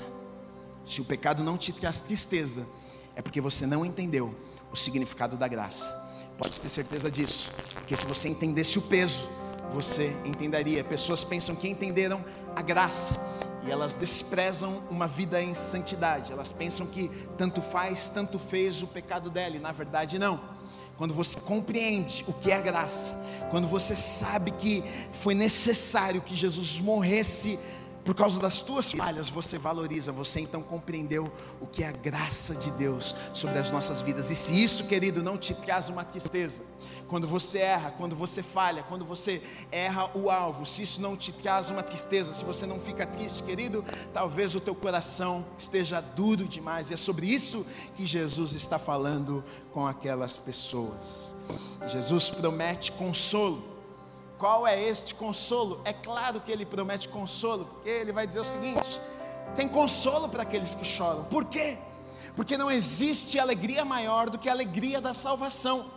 [0.86, 2.66] Se o pecado não te traz tristeza,
[3.16, 4.36] é porque você não entendeu
[4.72, 5.90] o significado da graça.
[6.38, 9.30] Pode ter certeza disso, porque se você entendesse o peso,
[9.70, 10.84] você entenderia.
[10.84, 12.24] Pessoas pensam que entenderam
[12.56, 13.14] a graça
[13.64, 16.32] e elas desprezam uma vida em santidade.
[16.32, 20.42] Elas pensam que tanto faz, tanto fez o pecado dela, e na verdade não.
[21.02, 26.80] Quando você compreende o que é graça, quando você sabe que foi necessário que Jesus
[26.80, 27.58] morresse
[28.04, 32.56] por causa das tuas falhas, você valoriza, você então compreendeu o que é a graça
[32.56, 34.32] de Deus sobre as nossas vidas.
[34.32, 36.64] E se isso, querido, não te traz uma tristeza,
[37.08, 41.32] quando você erra, quando você falha, quando você erra o alvo, se isso não te
[41.32, 43.84] traz uma tristeza, se você não fica triste, querido,
[44.14, 46.90] talvez o teu coração esteja duro demais.
[46.90, 51.36] E é sobre isso que Jesus está falando com aquelas pessoas.
[51.86, 53.71] Jesus promete consolo.
[54.42, 55.80] Qual é este consolo?
[55.86, 59.00] É claro que ele promete consolo, porque ele vai dizer o seguinte:
[59.56, 61.26] tem consolo para aqueles que choram.
[61.26, 61.78] Por quê?
[62.36, 65.92] Porque não existe alegria maior do que a alegria da salvação.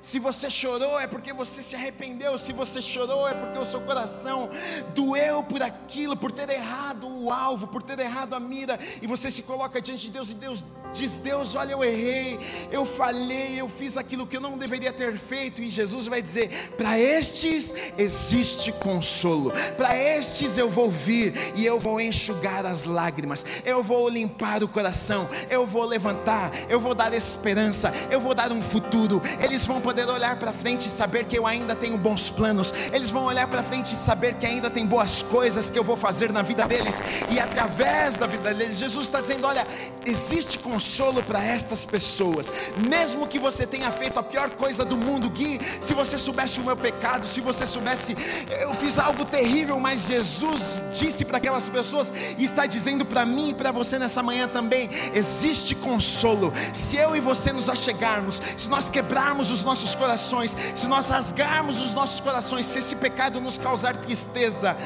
[0.00, 2.38] Se você chorou é porque você se arrependeu.
[2.38, 4.48] Se você chorou é porque o seu coração
[4.94, 8.78] doeu por aquilo, por ter errado o alvo, por ter errado a mira.
[9.00, 12.38] E você se coloca diante de Deus e Deus diz: Deus, olha, eu errei,
[12.70, 15.62] eu falhei, eu fiz aquilo que eu não deveria ter feito.
[15.62, 21.78] E Jesus vai dizer: para estes existe consolo, para estes eu vou vir e eu
[21.78, 27.12] vou enxugar as lágrimas, eu vou limpar o coração, eu vou levantar, eu vou dar
[27.14, 29.22] esperança, eu vou dar um futuro.
[29.42, 33.10] Eles vão poder olhar para frente e saber que eu ainda tenho bons planos, eles
[33.10, 36.32] vão olhar para frente e saber que ainda tem boas coisas que eu vou fazer
[36.32, 39.66] na vida deles, e através da vida deles, Jesus está dizendo: olha,
[40.06, 42.50] existe consolo para estas pessoas,
[42.88, 45.60] mesmo que você tenha feito a pior coisa do mundo, Gui.
[45.80, 48.16] Se você soubesse o meu pecado, se você soubesse,
[48.60, 53.50] eu fiz algo terrível, mas Jesus disse para aquelas pessoas e está dizendo para mim
[53.50, 56.52] e para você nessa manhã também: existe consolo.
[56.72, 61.80] Se eu e você nos achegarmos, se nós quebrarmos os nossos corações, se nós rasgarmos
[61.80, 64.76] os nossos corações, se esse pecado nos causar tristeza,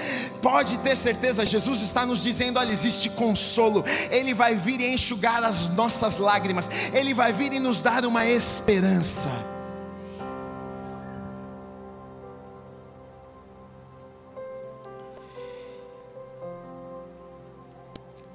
[0.40, 5.42] pode ter certeza, Jesus está nos dizendo: olha, existe consolo, Ele vai vir e enxugar
[5.42, 9.30] as nossas nossas lágrimas, Ele vai vir e nos dar uma esperança.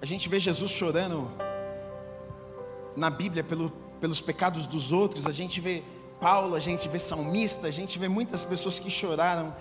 [0.02, 1.32] A gente vê Jesus chorando
[2.98, 5.84] na Bíblia pelo, pelos pecados dos outros, a gente vê
[6.20, 9.56] Paulo, a gente vê salmista, a gente vê muitas pessoas que choraram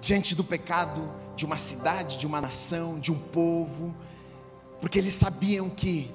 [0.00, 3.94] diante do pecado de uma cidade, de uma nação, de um povo,
[4.80, 6.10] porque eles sabiam que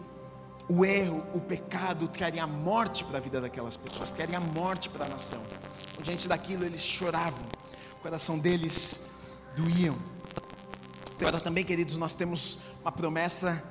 [0.69, 5.09] o erro, o pecado traria morte para a vida daquelas pessoas, traria morte para a
[5.09, 5.41] nação.
[6.01, 7.45] Diante daquilo eles choravam,
[7.93, 9.07] o coração deles
[9.55, 9.97] doíam.
[11.19, 13.63] Agora também, queridos, nós temos uma promessa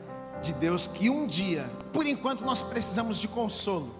[0.42, 3.94] de Deus que um dia, por enquanto nós precisamos de consolo,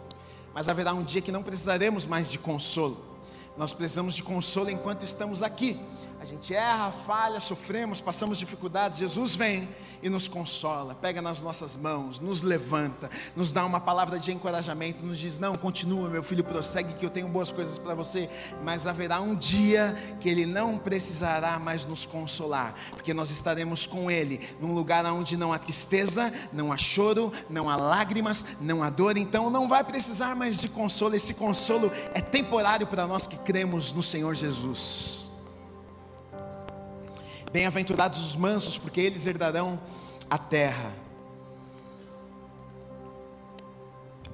[0.53, 3.05] mas haverá um dia que não precisaremos mais de consolo.
[3.57, 5.81] Nós precisamos de consolo enquanto estamos aqui.
[6.19, 8.99] A gente erra, falha, sofremos, passamos dificuldades.
[8.99, 9.69] Jesus vem
[10.03, 15.05] e nos consola, pega nas nossas mãos, nos levanta, nos dá uma palavra de encorajamento,
[15.05, 18.31] nos diz: Não, continua, meu filho, prossegue, que eu tenho boas coisas para você.
[18.65, 24.11] Mas haverá um dia que Ele não precisará mais nos consolar, porque nós estaremos com
[24.11, 28.89] Ele num lugar onde não há tristeza, não há choro, não há lágrimas, não há
[28.89, 29.19] dor.
[29.19, 31.15] Então não vai precisar mais de consolo.
[31.15, 35.26] Esse consolo é temporário para nós que cremos no Senhor Jesus.
[37.53, 39.81] Bem-aventurados os mansos, porque eles herdarão
[40.29, 40.93] a terra.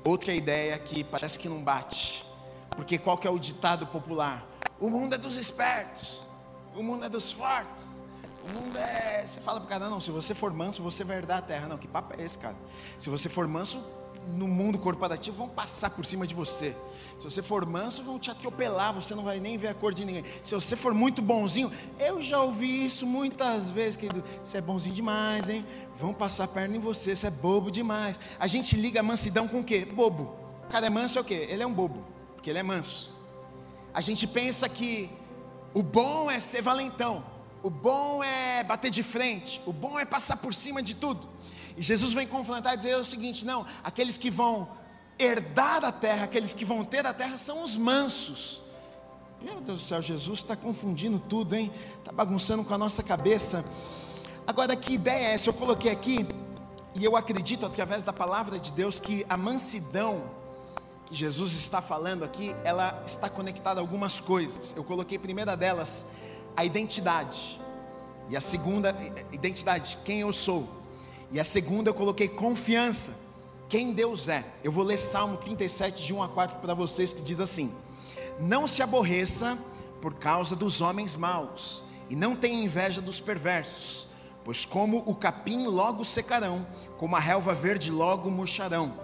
[0.04, 2.24] Outra ideia que parece que não bate,
[2.70, 4.44] porque qual que é o ditado popular?
[4.80, 6.26] O mundo é dos espertos,
[6.74, 8.02] o mundo é dos fortes,
[8.44, 9.24] o mundo é.
[9.24, 11.68] Você fala para o cara, não, se você for manso, você vai herdar a terra.
[11.68, 12.56] Não, que papo é esse, cara?
[12.98, 13.80] Se você for manso,
[14.28, 16.74] no mundo corporativo vão passar por cima de você.
[17.18, 20.04] Se você for manso, vão te atropelar, você não vai nem ver a cor de
[20.04, 20.24] ninguém.
[20.42, 24.24] Se você for muito bonzinho, eu já ouvi isso muitas vezes, querido.
[24.42, 25.64] Você é bonzinho demais, hein?
[25.96, 28.18] Vão passar a perna em você, você é bobo demais.
[28.38, 29.84] A gente liga a mansidão com o quê?
[29.84, 30.34] Bobo.
[30.64, 31.46] O cara é manso é o quê?
[31.48, 32.04] Ele é um bobo,
[32.34, 33.14] porque ele é manso.
[33.94, 35.10] A gente pensa que
[35.74, 37.22] o bom é ser valentão,
[37.62, 41.28] o bom é bater de frente, o bom é passar por cima de tudo.
[41.76, 44.68] E Jesus vem confrontar e dizer o seguinte: não, aqueles que vão
[45.18, 48.62] herdar a terra, aqueles que vão ter a terra, são os mansos.
[49.40, 51.72] Meu Deus do céu, Jesus está confundindo tudo, hein?
[51.98, 53.64] Está bagunçando com a nossa cabeça.
[54.46, 55.48] Agora, que ideia é essa?
[55.48, 56.26] Eu coloquei aqui,
[56.94, 60.22] e eu acredito através da palavra de Deus que a mansidão
[61.06, 64.74] que Jesus está falando aqui, ela está conectada a algumas coisas.
[64.76, 66.12] Eu coloquei a primeira delas,
[66.56, 67.60] a identidade.
[68.28, 68.96] E a segunda,
[69.32, 70.81] identidade, quem eu sou.
[71.32, 73.32] E a segunda eu coloquei confiança
[73.72, 74.44] quem Deus é.
[74.62, 77.74] Eu vou ler Salmo 37, de 1 a 4 para vocês, que diz assim:
[78.38, 79.56] Não se aborreça
[80.02, 84.08] por causa dos homens maus, e não tenha inveja dos perversos,
[84.44, 86.66] pois como o capim logo secarão,
[86.98, 88.94] como a relva verde logo murcharão.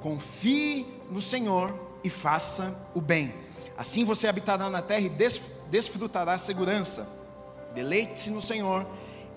[0.00, 3.34] Confie no Senhor e faça o bem.
[3.76, 5.12] Assim você habitará na terra e
[5.68, 7.06] desfrutará a segurança.
[7.74, 8.86] Deleite-se no Senhor,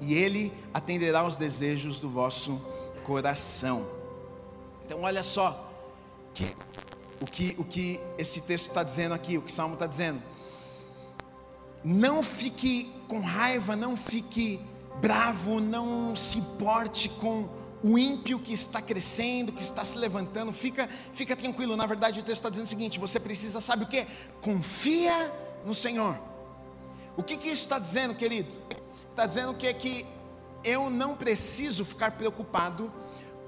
[0.01, 2.61] e Ele atenderá aos desejos do vosso
[3.03, 3.87] coração.
[4.85, 5.71] Então, olha só
[6.33, 6.55] que,
[7.21, 10.21] o, que, o que esse texto está dizendo aqui, o que o Salmo está dizendo.
[11.83, 14.59] Não fique com raiva, não fique
[14.99, 17.49] bravo, não se importe com
[17.81, 21.75] o ímpio que está crescendo, que está se levantando, fica, fica tranquilo.
[21.77, 24.05] Na verdade, o texto está dizendo o seguinte: você precisa, sabe o que?
[24.41, 25.31] Confia
[25.65, 26.19] no Senhor.
[27.15, 28.57] O que, que isso está dizendo, querido?
[29.09, 30.05] Está dizendo que, que
[30.63, 32.91] eu não preciso ficar preocupado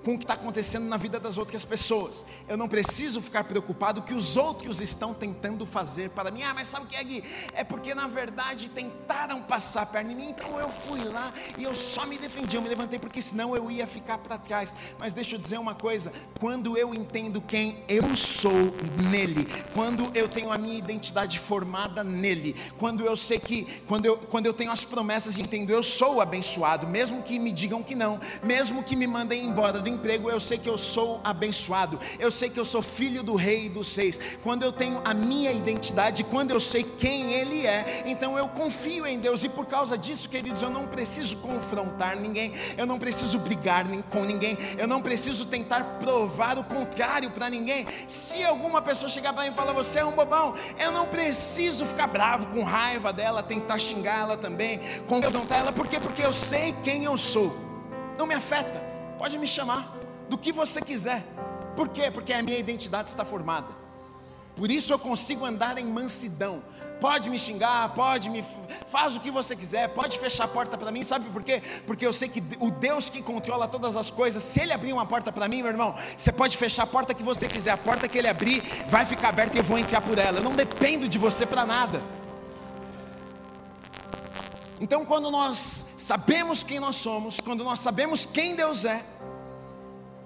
[0.03, 2.25] com o que está acontecendo na vida das outras pessoas.
[2.47, 6.41] Eu não preciso ficar preocupado que os outros estão tentando fazer para mim.
[6.43, 7.23] Ah, mas sabe o que é, Gui?
[7.53, 11.75] É porque na verdade tentaram passar perto em mim, então eu fui lá e eu
[11.75, 14.73] só me defendi, eu me levantei, porque senão eu ia ficar para trás.
[14.99, 18.73] Mas deixa eu dizer uma coisa: quando eu entendo quem eu sou
[19.11, 24.17] nele, quando eu tenho a minha identidade formada nele, quando eu sei que, quando eu,
[24.17, 27.95] quando eu tenho as promessas e entendo, eu sou abençoado, mesmo que me digam que
[27.95, 32.31] não, mesmo que me mandem embora do emprego, eu sei que eu sou abençoado, eu
[32.31, 34.19] sei que eu sou filho do Rei dos Seis.
[34.43, 39.05] Quando eu tenho a minha identidade, quando eu sei quem Ele é, então eu confio
[39.05, 43.39] em Deus, e por causa disso, queridos, eu não preciso confrontar ninguém, eu não preciso
[43.39, 47.87] brigar com ninguém, eu não preciso tentar provar o contrário para ninguém.
[48.07, 51.85] Se alguma pessoa chegar para mim e falar, você é um bobão, eu não preciso
[51.85, 55.99] ficar bravo, com raiva dela, tentar xingar ela também, confrontar ela, por quê?
[55.99, 57.55] Porque eu sei quem eu sou,
[58.17, 58.90] não me afeta.
[59.21, 61.23] Pode me chamar do que você quiser.
[61.75, 62.09] Por quê?
[62.09, 63.67] Porque a minha identidade está formada.
[64.55, 66.63] Por isso eu consigo andar em mansidão.
[66.99, 68.43] Pode me xingar, pode me
[68.87, 71.61] faz o que você quiser, pode fechar a porta para mim, sabe por quê?
[71.85, 75.05] Porque eu sei que o Deus que controla todas as coisas, se ele abrir uma
[75.05, 78.07] porta para mim, meu irmão, você pode fechar a porta que você quiser, a porta
[78.07, 80.39] que ele abrir vai ficar aberta e eu vou entrar por ela.
[80.39, 82.01] Eu não dependo de você para nada.
[84.81, 89.05] Então, quando nós sabemos quem nós somos, quando nós sabemos quem Deus é,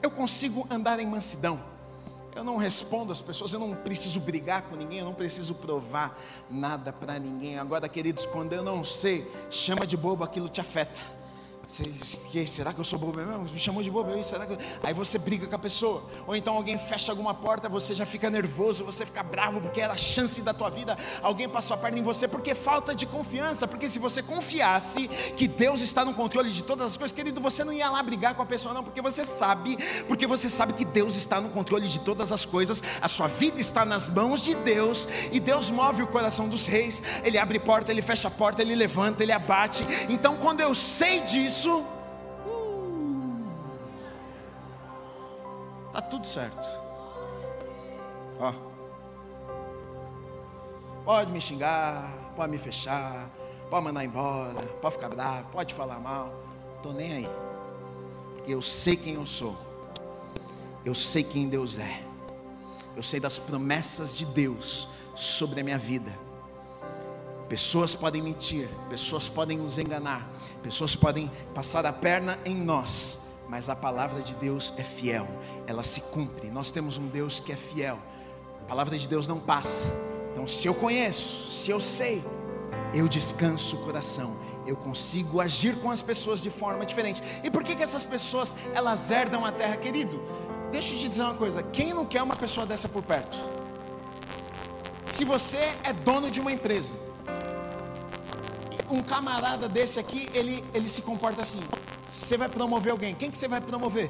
[0.01, 1.59] eu consigo andar em mansidão.
[2.35, 6.19] Eu não respondo às pessoas, eu não preciso brigar com ninguém, eu não preciso provar
[6.51, 7.57] nada para ninguém.
[7.57, 11.14] Agora, queridos, quando eu não sei, chama de bobo, aquilo te afeta.
[12.29, 13.43] Que, será que eu sou bobo mesmo?
[13.43, 14.57] Me chamou de bobo, será que...
[14.83, 16.03] Aí você briga com a pessoa.
[16.27, 19.93] Ou então alguém fecha alguma porta, você já fica nervoso, você fica bravo porque era
[19.93, 20.97] a chance da tua vida.
[21.21, 23.67] Alguém passou a perna em você porque falta de confiança.
[23.67, 27.63] Porque se você confiasse que Deus está no controle de todas as coisas, querido, você
[27.63, 30.85] não ia lá brigar com a pessoa, não, porque você sabe, porque você sabe que
[30.85, 32.83] Deus está no controle de todas as coisas.
[33.01, 37.01] A sua vida está nas mãos de Deus e Deus move o coração dos reis.
[37.23, 39.83] Ele abre porta, ele fecha a porta, ele levanta, ele abate.
[40.09, 41.85] Então, quando eu sei disso, isso,
[42.45, 43.49] hum,
[45.93, 46.67] tá tudo certo.
[48.37, 48.53] Ó,
[51.05, 53.29] pode me xingar, pode me fechar,
[53.69, 56.33] pode mandar embora, pode ficar bravo, pode falar mal,
[56.83, 57.29] tô nem aí,
[58.33, 59.55] porque eu sei quem eu sou,
[60.83, 62.03] eu sei quem Deus é,
[62.97, 66.24] eu sei das promessas de Deus sobre a minha vida
[67.49, 70.27] Pessoas podem mentir, pessoas podem nos enganar,
[70.63, 75.27] pessoas podem passar a perna em nós, mas a palavra de Deus é fiel,
[75.67, 76.49] ela se cumpre.
[76.49, 77.99] Nós temos um Deus que é fiel,
[78.61, 79.87] a palavra de Deus não passa.
[80.31, 82.23] Então, se eu conheço, se eu sei,
[82.93, 87.21] eu descanso o coração, eu consigo agir com as pessoas de forma diferente.
[87.43, 90.19] E por que, que essas pessoas elas herdam a terra, querido?
[90.71, 93.37] Deixa eu te dizer uma coisa: quem não quer uma pessoa dessa por perto?
[95.11, 96.95] Se você é dono de uma empresa,
[98.95, 101.61] um camarada desse aqui, ele, ele se comporta assim.
[102.07, 104.09] Você vai promover alguém, quem que você vai promover?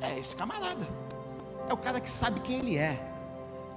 [0.00, 0.86] É esse camarada.
[1.68, 3.00] É o cara que sabe quem ele é.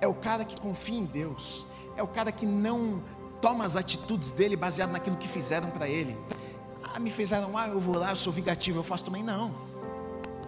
[0.02, 1.66] É o cara que confia em Deus.
[1.96, 3.04] É o cara que não
[3.42, 6.18] toma as atitudes dele baseado naquilo que fizeram para ele.
[6.84, 9.24] Ah, me fizeram, ah, eu vou lá, eu sou vingativo, eu faço também.
[9.24, 9.54] Não.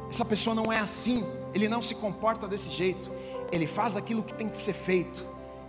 [0.09, 1.25] Essa pessoa não é assim.
[1.53, 3.11] Ele não se comporta desse jeito.
[3.51, 5.25] Ele faz aquilo que tem que ser feito.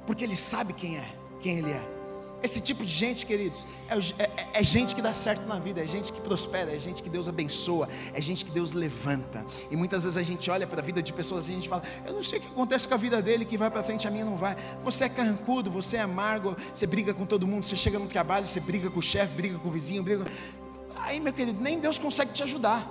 [0.07, 2.02] Porque ele sabe quem é, quem ele é.
[2.43, 5.87] Esse tipo de gente, queridos, é, é, é, gente que dá certo na vida, é
[5.87, 9.47] gente que prospera, é gente que Deus abençoa, é gente que Deus levanta.
[9.71, 11.83] E muitas vezes a gente olha para a vida de pessoas e a gente fala:
[12.05, 14.11] Eu não sei o que acontece com a vida dele, que vai para frente, a
[14.11, 14.57] minha não vai.
[14.83, 18.47] Você é carrancudo, você é amargo, você briga com todo mundo, você chega no trabalho,
[18.47, 20.27] você briga com o chefe, briga com o vizinho, briga.
[20.97, 22.91] Aí, meu querido, nem Deus consegue te ajudar.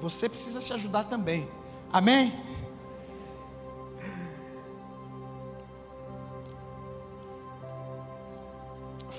[0.00, 1.46] Você precisa se ajudar também.
[1.92, 2.32] Amém?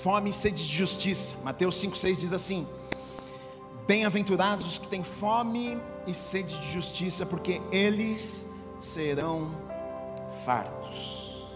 [0.05, 1.35] Fome e sede de justiça.
[1.43, 2.67] Mateus 5,6 diz assim:
[3.87, 8.47] Bem-aventurados os que têm fome e sede de justiça, porque eles
[8.79, 9.49] serão
[10.45, 11.47] fartos.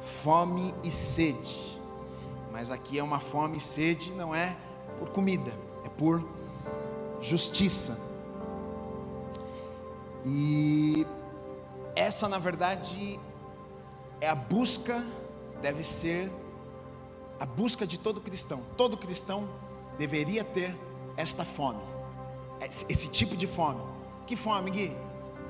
[0.00, 1.76] Fome e sede.
[2.52, 4.56] Mas aqui é uma fome e sede, não é
[5.00, 5.52] por comida,
[5.84, 6.24] é por
[7.20, 7.98] justiça.
[10.24, 11.04] E
[11.96, 13.18] essa, na verdade,
[14.20, 15.04] é a busca,
[15.60, 16.30] deve ser
[17.38, 18.62] a busca de todo cristão.
[18.76, 19.48] Todo cristão
[19.98, 20.76] deveria ter
[21.16, 21.82] esta fome,
[22.60, 23.80] esse tipo de fome.
[24.26, 24.96] Que fome, Gui?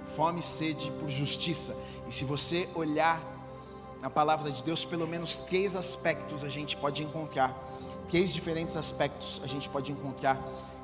[0.07, 1.77] Fome e sede por justiça.
[2.09, 3.23] E se você olhar
[4.01, 7.57] na palavra de Deus, pelo menos três aspectos a gente pode encontrar.
[8.09, 10.39] Três diferentes aspectos a gente pode encontrar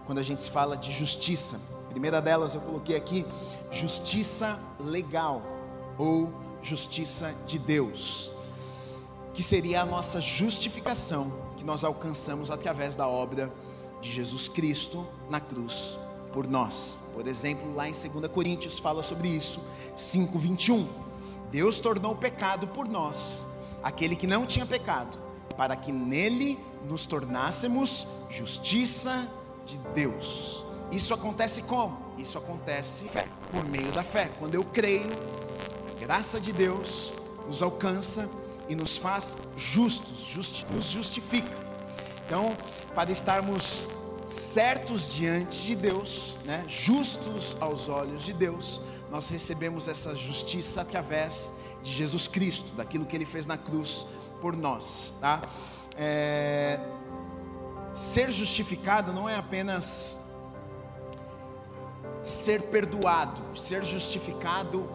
[0.07, 1.61] quando a gente se fala de justiça.
[1.87, 3.27] A primeira delas eu coloquei aqui:
[3.71, 5.43] justiça legal
[5.99, 6.33] ou
[6.63, 8.38] justiça de Deus
[9.39, 13.53] que seria a nossa justificação que nós alcançamos através da obra
[14.01, 15.97] de Jesus Cristo na cruz
[16.33, 17.01] por nós.
[17.15, 19.61] Por exemplo, lá em 2 Coríntios fala sobre isso,
[19.95, 20.89] 5:21.
[21.53, 23.47] Deus tornou pecado por nós,
[23.81, 25.17] aquele que não tinha pecado,
[25.57, 29.29] para que nele nos tornássemos justiça
[29.65, 30.67] de Deus.
[30.91, 31.97] Isso acontece como?
[32.19, 33.05] Isso acontece
[33.53, 34.33] por meio da fé.
[34.41, 35.13] Quando eu creio,
[35.93, 37.13] a graça de Deus
[37.47, 38.29] nos alcança
[38.69, 41.57] e nos faz justos, nos justifica.
[42.27, 42.57] Então,
[42.95, 43.89] para estarmos
[44.27, 51.55] certos diante de Deus, né, justos aos olhos de Deus, nós recebemos essa justiça através
[51.83, 54.07] de Jesus Cristo, daquilo que Ele fez na cruz
[54.41, 55.41] por nós, tá?
[55.97, 56.79] É,
[57.95, 60.21] ser justificado não é apenas
[62.23, 64.89] ser perdoado, ser justificado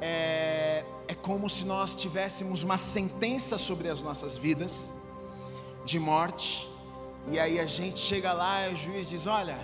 [0.00, 4.92] é é como se nós tivéssemos uma sentença sobre as nossas vidas
[5.84, 6.68] de morte,
[7.26, 9.58] e aí a gente chega lá e o juiz diz: Olha,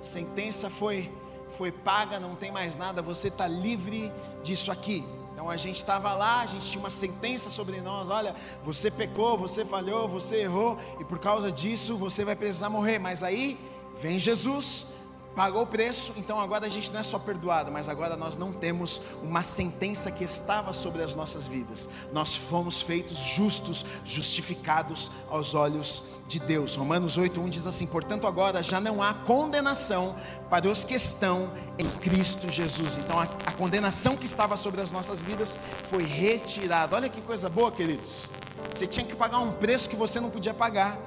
[0.00, 1.12] sentença foi,
[1.50, 5.04] foi paga, não tem mais nada, você está livre disso aqui.
[5.32, 9.36] Então a gente estava lá, a gente tinha uma sentença sobre nós: olha, você pecou,
[9.36, 13.00] você falhou, você errou, e por causa disso você vai precisar morrer.
[13.00, 13.58] Mas aí
[13.96, 14.93] vem Jesus,
[15.34, 18.52] pagou o preço, então agora a gente não é só perdoado, mas agora nós não
[18.52, 21.88] temos uma sentença que estava sobre as nossas vidas.
[22.12, 26.74] Nós fomos feitos justos, justificados aos olhos de Deus.
[26.74, 30.16] Romanos 8:1 diz assim: "Portanto, agora já não há condenação
[30.48, 32.96] para os que estão em Cristo Jesus".
[32.96, 36.94] Então a, a condenação que estava sobre as nossas vidas foi retirada.
[36.94, 38.30] Olha que coisa boa, queridos.
[38.72, 40.98] Você tinha que pagar um preço que você não podia pagar.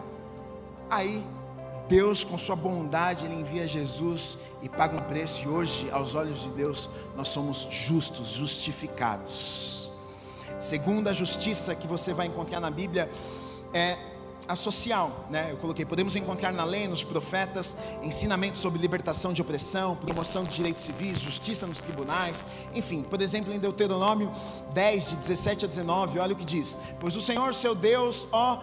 [0.90, 1.26] Aí
[1.88, 6.42] Deus, com sua bondade, Ele envia Jesus e paga um preço, e hoje, aos olhos
[6.42, 9.92] de Deus, nós somos justos, justificados.
[10.60, 13.10] Segunda justiça que você vai encontrar na Bíblia
[13.74, 13.98] é
[14.48, 15.52] a social, né?
[15.52, 20.52] Eu coloquei, podemos encontrar na lei, nos profetas, ensinamentos sobre libertação de opressão, promoção de
[20.52, 24.32] direitos civis, justiça nos tribunais, enfim, por exemplo, em Deuteronômio
[24.74, 28.60] 10, de 17 a 19, olha o que diz: Pois o Senhor, seu Deus, ó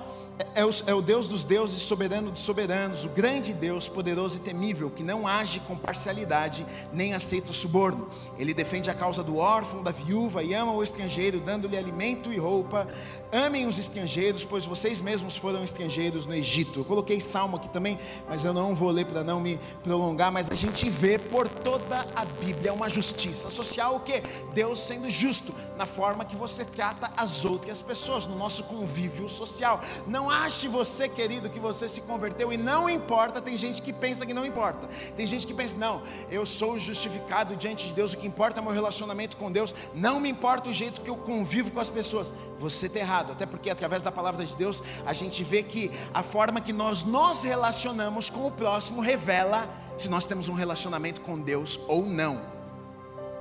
[0.55, 4.41] é o, é o, Deus dos deuses, soberano dos soberanos, o grande Deus, poderoso e
[4.41, 8.09] temível, que não age com parcialidade, nem aceita suborno.
[8.37, 12.37] Ele defende a causa do órfão, da viúva e ama o estrangeiro, dando-lhe alimento e
[12.37, 12.87] roupa.
[13.33, 16.81] Amem os estrangeiros, pois vocês mesmos foram estrangeiros no Egito.
[16.81, 20.33] Eu coloquei salmo aqui também, mas eu não vou ler para não me prolongar.
[20.33, 24.23] Mas a gente vê por toda a Bíblia uma justiça social, o que?
[24.53, 29.81] Deus sendo justo na forma que você trata as outras pessoas, no nosso convívio social.
[30.07, 33.43] Não não ache você, querido, que você se converteu e não importa.
[33.43, 34.89] Tem gente que pensa que não importa.
[35.15, 38.15] Tem gente que pensa, não, eu sou justificado diante de Deus.
[38.15, 39.75] O que importa é meu relacionamento com Deus.
[39.95, 42.33] Não me importa o jeito que eu convivo com as pessoas.
[42.59, 46.23] Você está errado, até porque através da palavra de Deus a gente vê que a
[46.23, 49.69] forma que nós nos relacionamos com o próximo revela
[49.99, 52.41] se nós temos um relacionamento com Deus ou não.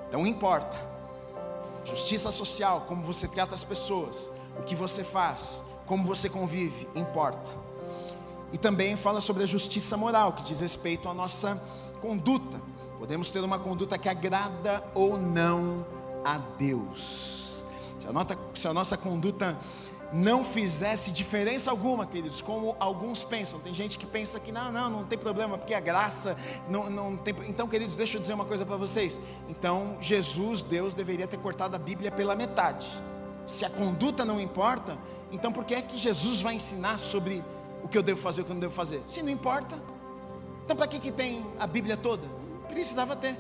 [0.10, 0.92] Então importa.
[1.86, 7.52] Justiça social, como você trata as pessoas, o que você faz, como você convive, importa.
[8.52, 11.62] E também fala sobre a justiça moral, que diz respeito à nossa
[12.02, 12.62] conduta.
[13.00, 15.86] Podemos ter uma conduta que agrada ou não
[16.24, 17.66] a Deus.
[18.00, 19.58] Se a, se a nossa conduta
[20.14, 23.60] não fizesse diferença alguma, queridos, como alguns pensam.
[23.60, 26.38] Tem gente que pensa que não, não, não tem problema, porque a graça
[26.70, 27.34] não, não tem.
[27.48, 29.20] Então, queridos, deixa eu dizer uma coisa para vocês.
[29.50, 32.88] Então, Jesus, Deus, deveria ter cortado a Bíblia pela metade.
[33.46, 34.98] Se a conduta não importa,
[35.34, 37.44] então por que é que Jesus vai ensinar sobre
[37.84, 39.02] o que eu devo fazer e o que eu não devo fazer?
[39.08, 39.82] Se não importa.
[40.64, 42.26] Então para que, que tem a Bíblia toda?
[42.68, 43.36] Precisava ter.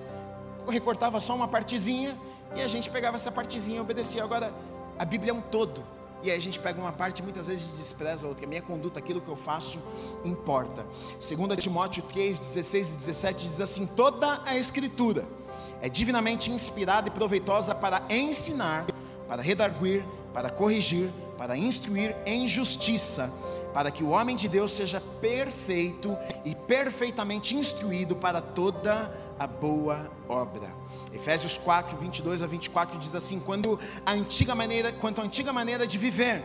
[0.65, 2.17] Eu recortava só uma partezinha
[2.55, 4.23] e a gente pegava essa partezinha e obedecia.
[4.23, 4.51] Agora,
[4.97, 5.83] a Bíblia é um todo.
[6.23, 8.45] E aí a gente pega uma parte muitas vezes despreza a outra.
[8.45, 9.79] A minha conduta, aquilo que eu faço,
[10.25, 10.85] importa.
[11.19, 15.25] 2 Timóteo 3, 16 e 17 diz assim: toda a escritura
[15.81, 18.85] é divinamente inspirada e proveitosa para ensinar
[19.27, 23.31] para redarguir, para corrigir, para instruir em justiça,
[23.73, 26.15] para que o homem de Deus seja perfeito
[26.45, 30.69] e perfeitamente instruído para toda a boa obra.
[31.11, 35.85] Efésios 4, 22 a 24 diz assim: quando a antiga maneira, quanto à antiga maneira
[35.87, 36.43] de viver,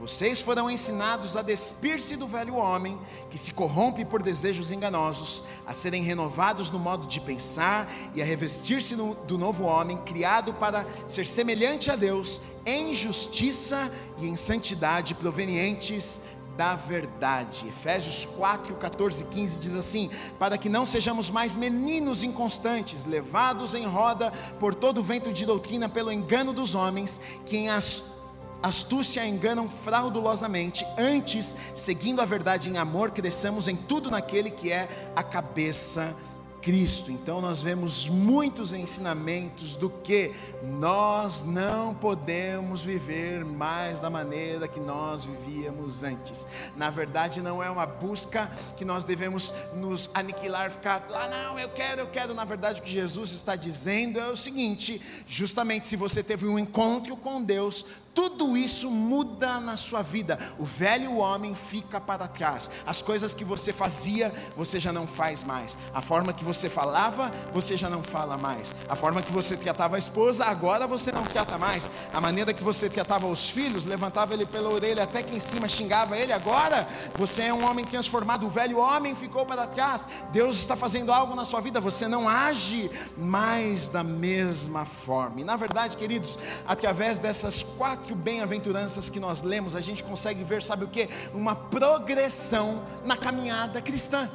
[0.00, 2.98] vocês foram ensinados a despir-se do velho homem,
[3.28, 8.24] que se corrompe por desejos enganosos, a serem renovados no modo de pensar e a
[8.24, 15.14] revestir-se do novo homem, criado para ser semelhante a Deus, em justiça e em santidade
[15.14, 16.22] provenientes
[16.56, 17.68] da verdade.
[17.68, 23.74] Efésios 4, 14 e 15 diz assim: Para que não sejamos mais meninos inconstantes, levados
[23.74, 28.19] em roda por todo o vento de doutrina pelo engano dos homens, que em as
[28.62, 34.88] astúcia enganam fraudulosamente, antes, seguindo a verdade em amor, cresçamos em tudo naquele que é
[35.16, 36.16] a cabeça
[36.60, 37.10] Cristo.
[37.10, 40.32] Então nós vemos muitos ensinamentos do que
[40.62, 46.46] nós não podemos viver mais da maneira que nós vivíamos antes.
[46.76, 51.70] Na verdade, não é uma busca que nós devemos nos aniquilar, ficar lá, não, eu
[51.70, 52.34] quero, eu quero.
[52.34, 56.58] Na verdade, o que Jesus está dizendo é o seguinte: justamente se você teve um
[56.58, 60.38] encontro com Deus, tudo isso muda na sua vida.
[60.58, 62.70] O velho homem fica para trás.
[62.84, 65.78] As coisas que você fazia, você já não faz mais.
[65.94, 68.74] A forma que você falava, você já não fala mais.
[68.88, 71.88] A forma que você tratava a esposa, agora você não trata mais.
[72.12, 75.68] A maneira que você tratava os filhos, levantava ele pela orelha até que em cima
[75.68, 76.32] xingava ele.
[76.32, 78.46] Agora você é um homem transformado.
[78.46, 80.08] O velho homem ficou para trás.
[80.32, 81.80] Deus está fazendo algo na sua vida.
[81.80, 85.40] Você não age mais da mesma forma.
[85.40, 90.42] E na verdade, queridos, através dessas quatro quatro bem-aventuranças que nós lemos, a gente consegue
[90.42, 91.08] ver, sabe o que?
[91.34, 94.30] Uma progressão na caminhada cristã.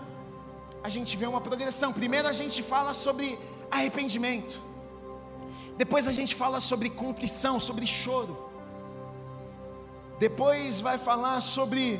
[0.83, 1.91] A gente vê uma progressão.
[1.91, 3.39] Primeiro a gente fala sobre
[3.71, 4.61] arrependimento.
[5.77, 8.37] Depois a gente fala sobre contrição, sobre choro.
[10.19, 11.99] Depois vai falar sobre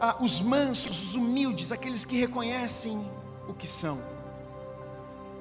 [0.00, 3.06] ah, os mansos, os humildes, aqueles que reconhecem
[3.46, 4.00] o que são.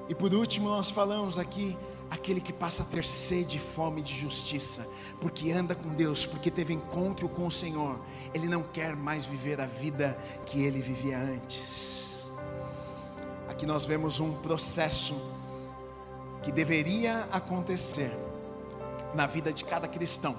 [0.10, 1.78] E por último, nós falamos aqui
[2.16, 4.90] aquele que passa a ter sede e fome de justiça,
[5.22, 8.00] porque anda com Deus, porque teve encontro com o Senhor,
[8.34, 12.32] ele não quer mais viver a vida que ele vivia antes.
[13.48, 15.16] Aqui nós vemos um processo
[16.42, 18.12] que deveria acontecer
[19.14, 20.36] na vida de cada cristão.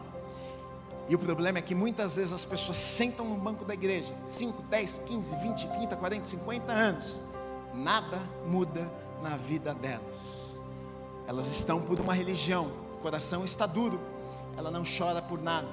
[1.09, 4.63] E o problema é que muitas vezes as pessoas sentam no banco da igreja, 5,
[4.63, 7.23] 10, 15, 20, 30, 40, 50 anos,
[7.73, 8.91] nada muda
[9.23, 10.56] na vida delas.
[11.27, 14.01] Elas estão por uma religião, o coração está duro,
[14.57, 15.69] ela não chora por nada.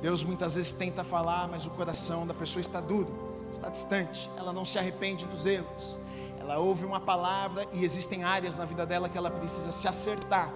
[0.00, 3.12] Deus muitas vezes tenta falar, mas o coração da pessoa está duro,
[3.52, 5.98] está distante, ela não se arrepende dos erros.
[6.40, 10.52] Ela ouve uma palavra e existem áreas na vida dela que ela precisa se acertar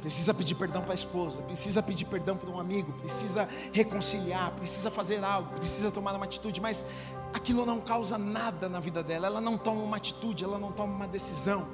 [0.00, 4.90] precisa pedir perdão para a esposa, precisa pedir perdão para um amigo, precisa reconciliar, precisa
[4.90, 6.86] fazer algo, precisa tomar uma atitude, mas
[7.34, 10.94] aquilo não causa nada na vida dela, ela não toma uma atitude, ela não toma
[10.94, 11.66] uma decisão.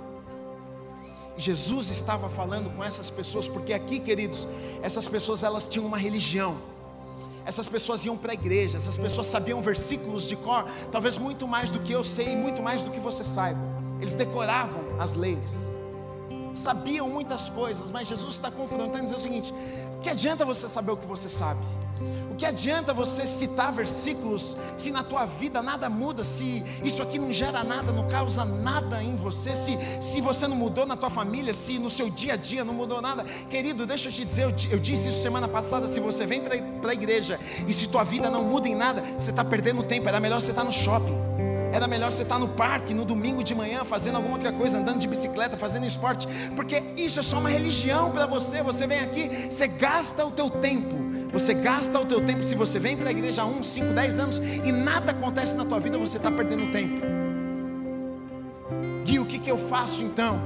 [1.36, 4.46] Jesus estava falando com essas pessoas, porque aqui, queridos,
[4.82, 6.56] essas pessoas elas tinham uma religião.
[7.44, 11.70] Essas pessoas iam para a igreja, essas pessoas sabiam versículos de cor, talvez muito mais
[11.70, 13.60] do que eu sei, muito mais do que você saiba.
[14.00, 15.76] Eles decoravam as leis
[16.56, 19.54] sabiam muitas coisas, mas Jesus está confrontando e dizer o seguinte:
[20.02, 21.60] que adianta você saber o que você sabe?
[22.36, 27.32] Que adianta você citar versículos se na tua vida nada muda, se isso aqui não
[27.32, 31.54] gera nada, não causa nada em você, se, se você não mudou na tua família,
[31.54, 33.24] se no seu dia a dia não mudou nada?
[33.48, 36.90] Querido, deixa eu te dizer, eu, eu disse isso semana passada: se você vem para
[36.90, 40.20] a igreja e se tua vida não muda em nada, você está perdendo tempo, era
[40.20, 41.45] melhor você estar tá no shopping.
[41.76, 45.06] Era melhor você estar no parque no domingo de manhã, fazendo alguma coisa, andando de
[45.06, 48.62] bicicleta, fazendo esporte, porque isso é só uma religião para você.
[48.62, 50.96] Você vem aqui, você gasta o teu tempo.
[51.30, 52.42] Você gasta o teu tempo.
[52.42, 55.66] Se você vem para a igreja há 1, 5, 10 anos e nada acontece na
[55.66, 57.04] tua vida, você está perdendo tempo.
[59.04, 60.40] Gui, o que, que eu faço então?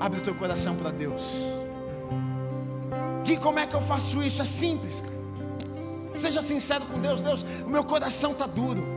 [0.00, 1.22] Abre o teu coração para Deus.
[3.24, 4.42] Gui, como é que eu faço isso?
[4.42, 5.13] É simples, cara.
[6.16, 8.93] Seja sincero com Deus, Deus, o meu coração está duro.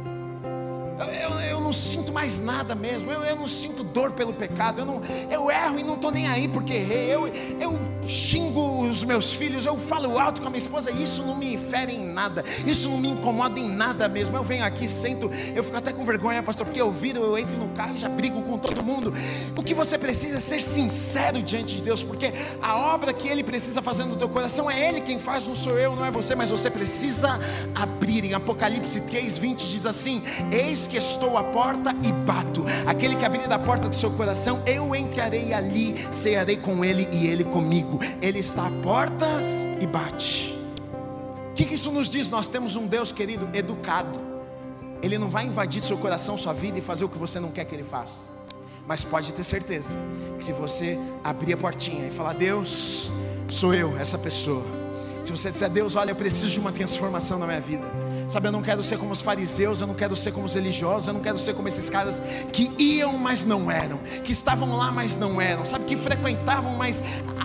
[0.99, 3.11] Eu, eu, eu, não sinto mais nada mesmo.
[3.11, 4.81] Eu, eu não sinto dor pelo pecado.
[4.81, 7.13] Eu, não, eu erro e não estou nem aí porque errei.
[7.13, 7.27] Eu,
[7.59, 9.65] eu xingo os meus filhos.
[9.65, 10.91] Eu falo alto com a minha esposa.
[10.91, 12.43] Isso não me fere em nada.
[12.65, 14.35] Isso não me incomoda em nada mesmo.
[14.35, 15.29] Eu venho aqui, sento.
[15.55, 18.09] Eu fico até com vergonha, pastor, porque eu viro, eu entro no carro e já
[18.09, 19.13] brigo com todo mundo.
[19.55, 23.43] O que você precisa é ser sincero diante de Deus, porque a obra que Ele
[23.43, 26.35] precisa fazer no teu coração é Ele quem faz, não sou eu, não é você,
[26.35, 27.39] mas você precisa
[27.75, 27.96] abrir.
[28.07, 32.65] Em Apocalipse 3, 20 diz assim: Eis que estou à porta e bato.
[32.85, 37.27] Aquele que abrir da porta do seu coração, eu entrarei ali, cearei com ele e
[37.27, 37.99] ele comigo.
[38.21, 39.27] Ele está à porta
[39.79, 40.57] e bate.
[41.51, 42.29] O que, que isso nos diz?
[42.29, 44.19] Nós temos um Deus querido, educado.
[45.01, 47.65] Ele não vai invadir seu coração, sua vida e fazer o que você não quer
[47.65, 48.31] que ele faça.
[48.87, 49.97] Mas pode ter certeza
[50.37, 53.11] que se você abrir a portinha e falar, Deus,
[53.49, 54.86] sou eu, essa pessoa.
[55.21, 57.87] Se você disser, Deus, olha, eu preciso de uma transformação na minha vida.
[58.27, 61.07] Sabe, eu não quero ser como os fariseus, eu não quero ser como os religiosos,
[61.07, 62.21] eu não quero ser como esses caras
[62.51, 67.01] que iam, mas não eram, que estavam lá, mas não eram, sabe, que frequentavam, mas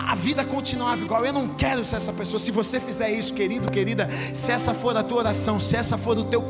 [0.07, 1.25] a vida continuava igual.
[1.25, 2.39] Eu não quero ser essa pessoa.
[2.39, 6.17] Se você fizer isso, querido, querida, se essa for a tua oração, se essa for
[6.17, 6.43] o teu,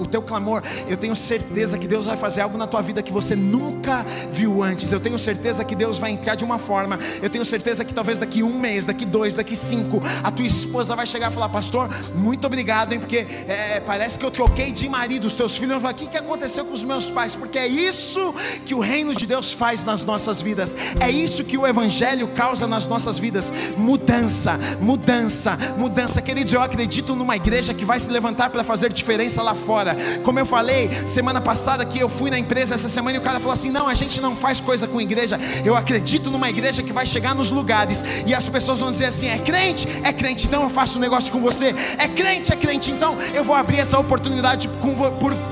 [0.00, 3.12] o teu clamor, eu tenho certeza que Deus vai fazer algo na tua vida que
[3.12, 4.92] você nunca viu antes.
[4.92, 6.98] Eu tenho certeza que Deus vai entrar de uma forma.
[7.22, 10.96] Eu tenho certeza que talvez daqui um mês, daqui dois, daqui cinco, a tua esposa
[10.96, 14.70] vai chegar e falar, pastor, muito obrigado, hein, porque é, é, parece que eu troquei
[14.70, 15.26] de marido.
[15.26, 17.34] Os teus filhos vão falar: o que, que aconteceu com os meus pais?
[17.34, 21.58] Porque é isso que o reino de Deus faz nas nossas vidas, é isso que
[21.58, 26.22] o Evangelho causa nas nossas vidas: mudança, mudança, mudança.
[26.22, 29.96] Queridos, eu acredito numa igreja que vai se levantar para fazer diferença lá fora.
[30.22, 33.40] Como eu falei semana passada, que eu fui na empresa essa semana e o cara
[33.40, 35.38] falou assim: não, a gente não faz coisa com igreja.
[35.64, 39.28] Eu acredito numa igreja que vai chegar nos lugares e as pessoas vão dizer assim:
[39.28, 39.88] é crente?
[40.04, 41.74] É crente, então eu faço um negócio com você.
[41.98, 42.52] É crente?
[42.52, 44.68] É crente, então eu vou abrir essa oportunidade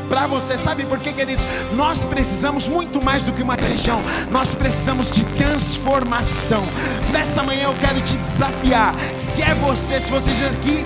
[0.09, 0.59] para você.
[0.59, 1.47] Sabe por quê, queridos?
[1.75, 4.01] Nós precisamos muito mais do que uma religião,
[4.31, 6.63] nós precisamos de transformação.
[7.11, 8.95] Nessa manhã eu quero te desafiar.
[9.17, 10.85] Se é você, se você diz aqui,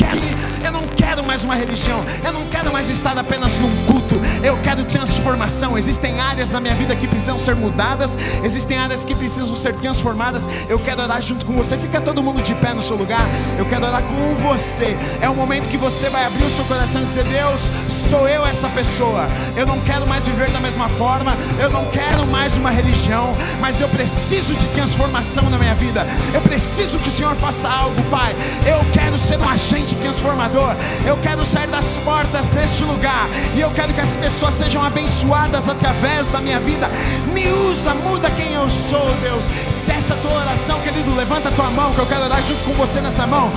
[0.66, 4.58] eu não quero mais uma religião, eu não quero mais estar apenas num culto, eu
[4.62, 5.78] quero transformação.
[5.78, 10.48] Existem áreas na minha vida que precisam ser mudadas, existem áreas que precisam ser transformadas.
[10.68, 11.78] Eu quero orar junto com você.
[11.78, 13.24] Fica todo mundo de pé no seu lugar.
[13.56, 14.96] Eu quero orar com você.
[15.20, 18.44] É o momento que você vai abrir o seu coração e dizer: Deus, sou eu
[18.44, 19.26] essa pessoa.
[19.56, 23.80] Eu não quero mais viver da mesma forma, eu não quero mais uma religião, mas
[23.80, 26.06] eu preciso de transformação na minha vida.
[26.34, 28.34] Eu preciso que o Senhor faça algo, Pai.
[28.66, 30.55] Eu quero ser um agente transformador.
[31.04, 35.68] Eu quero sair das portas deste lugar e eu quero que as pessoas sejam abençoadas
[35.68, 36.88] através da minha vida.
[37.37, 39.45] Me usa, muda quem eu sou, Deus.
[39.70, 42.41] Se essa é a tua oração, querido, levanta a tua mão que eu quero orar
[42.41, 43.51] junto com você nessa mão.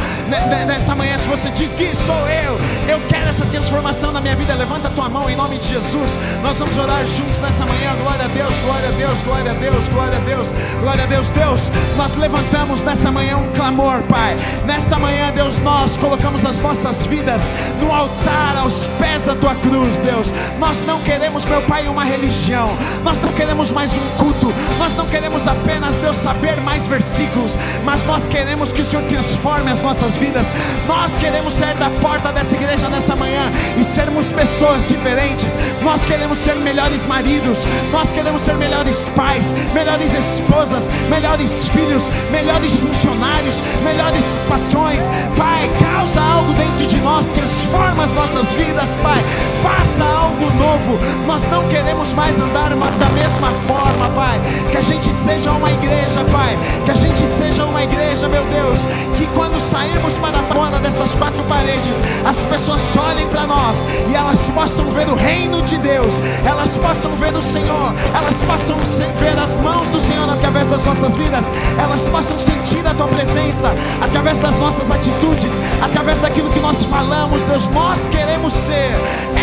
[0.68, 2.60] Nessa manhã, se você diz que sou eu,
[2.90, 6.18] eu quero essa transformação na minha vida, levanta a tua mão em nome de Jesus.
[6.44, 7.96] Nós vamos orar juntos nessa manhã.
[8.02, 10.48] Glória a Deus, glória a Deus, glória a Deus, glória a Deus,
[10.82, 11.32] glória a Deus.
[11.32, 14.38] Deus, nós levantamos nessa manhã um clamor, Pai.
[14.66, 17.44] Nesta manhã, Deus, nós colocamos as nossas vidas
[17.80, 20.34] no altar, aos pés da tua cruz, Deus.
[20.60, 22.76] Nós não queremos, meu Pai, uma religião.
[23.06, 24.54] Nós não queremos mais um culto.
[24.78, 29.72] Nós não queremos apenas, Deus, saber mais versículos, mas nós queremos que o Senhor transforme
[29.72, 30.48] as nossas vidas.
[30.88, 35.58] Nós queremos sair da porta dessa igreja nessa manhã e sermos pessoas diferentes.
[35.82, 37.60] Nós queremos ser melhores maridos,
[37.92, 45.10] nós queremos ser melhores pais, melhores esposas, melhores filhos, melhores funcionários, melhores patrões.
[45.38, 49.24] Pai, causa algo dentro de nós, transforma as nossas vidas, Pai.
[49.62, 51.00] Faça algo novo.
[51.28, 54.40] Nós não queremos mais andar da mesma forma, Pai.
[54.72, 56.58] Que a gente seja uma igreja, Pai.
[56.86, 58.80] Que a gente seja uma igreja, meu Deus.
[59.18, 61.96] Que quando sairmos para fora dessas quatro paredes,
[62.26, 66.14] as pessoas olhem para nós e elas possam ver o reino de Deus.
[66.46, 67.94] Elas possam ver o Senhor.
[68.14, 68.78] Elas possam
[69.20, 71.52] ver as mãos do Senhor através das nossas vidas.
[71.78, 75.52] Elas possam sentir a tua presença através das nossas atitudes,
[75.82, 77.68] através daquilo que nós falamos, Deus.
[77.70, 78.94] Nós queremos ser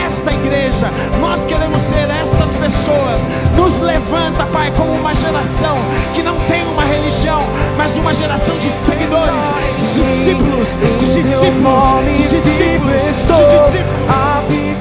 [0.06, 0.90] esta igreja.
[1.20, 3.26] Nós queremos ser estas pessoas.
[3.56, 5.76] Nos levanta, Pai, como uma geração
[6.14, 7.42] que não tem uma religião,
[7.76, 9.44] mas uma geração de seguidores,
[9.78, 10.68] de discípulos,
[11.00, 11.82] de discípulos,
[12.14, 13.02] de discípulos, de discípulos.
[13.02, 14.75] De discípulos.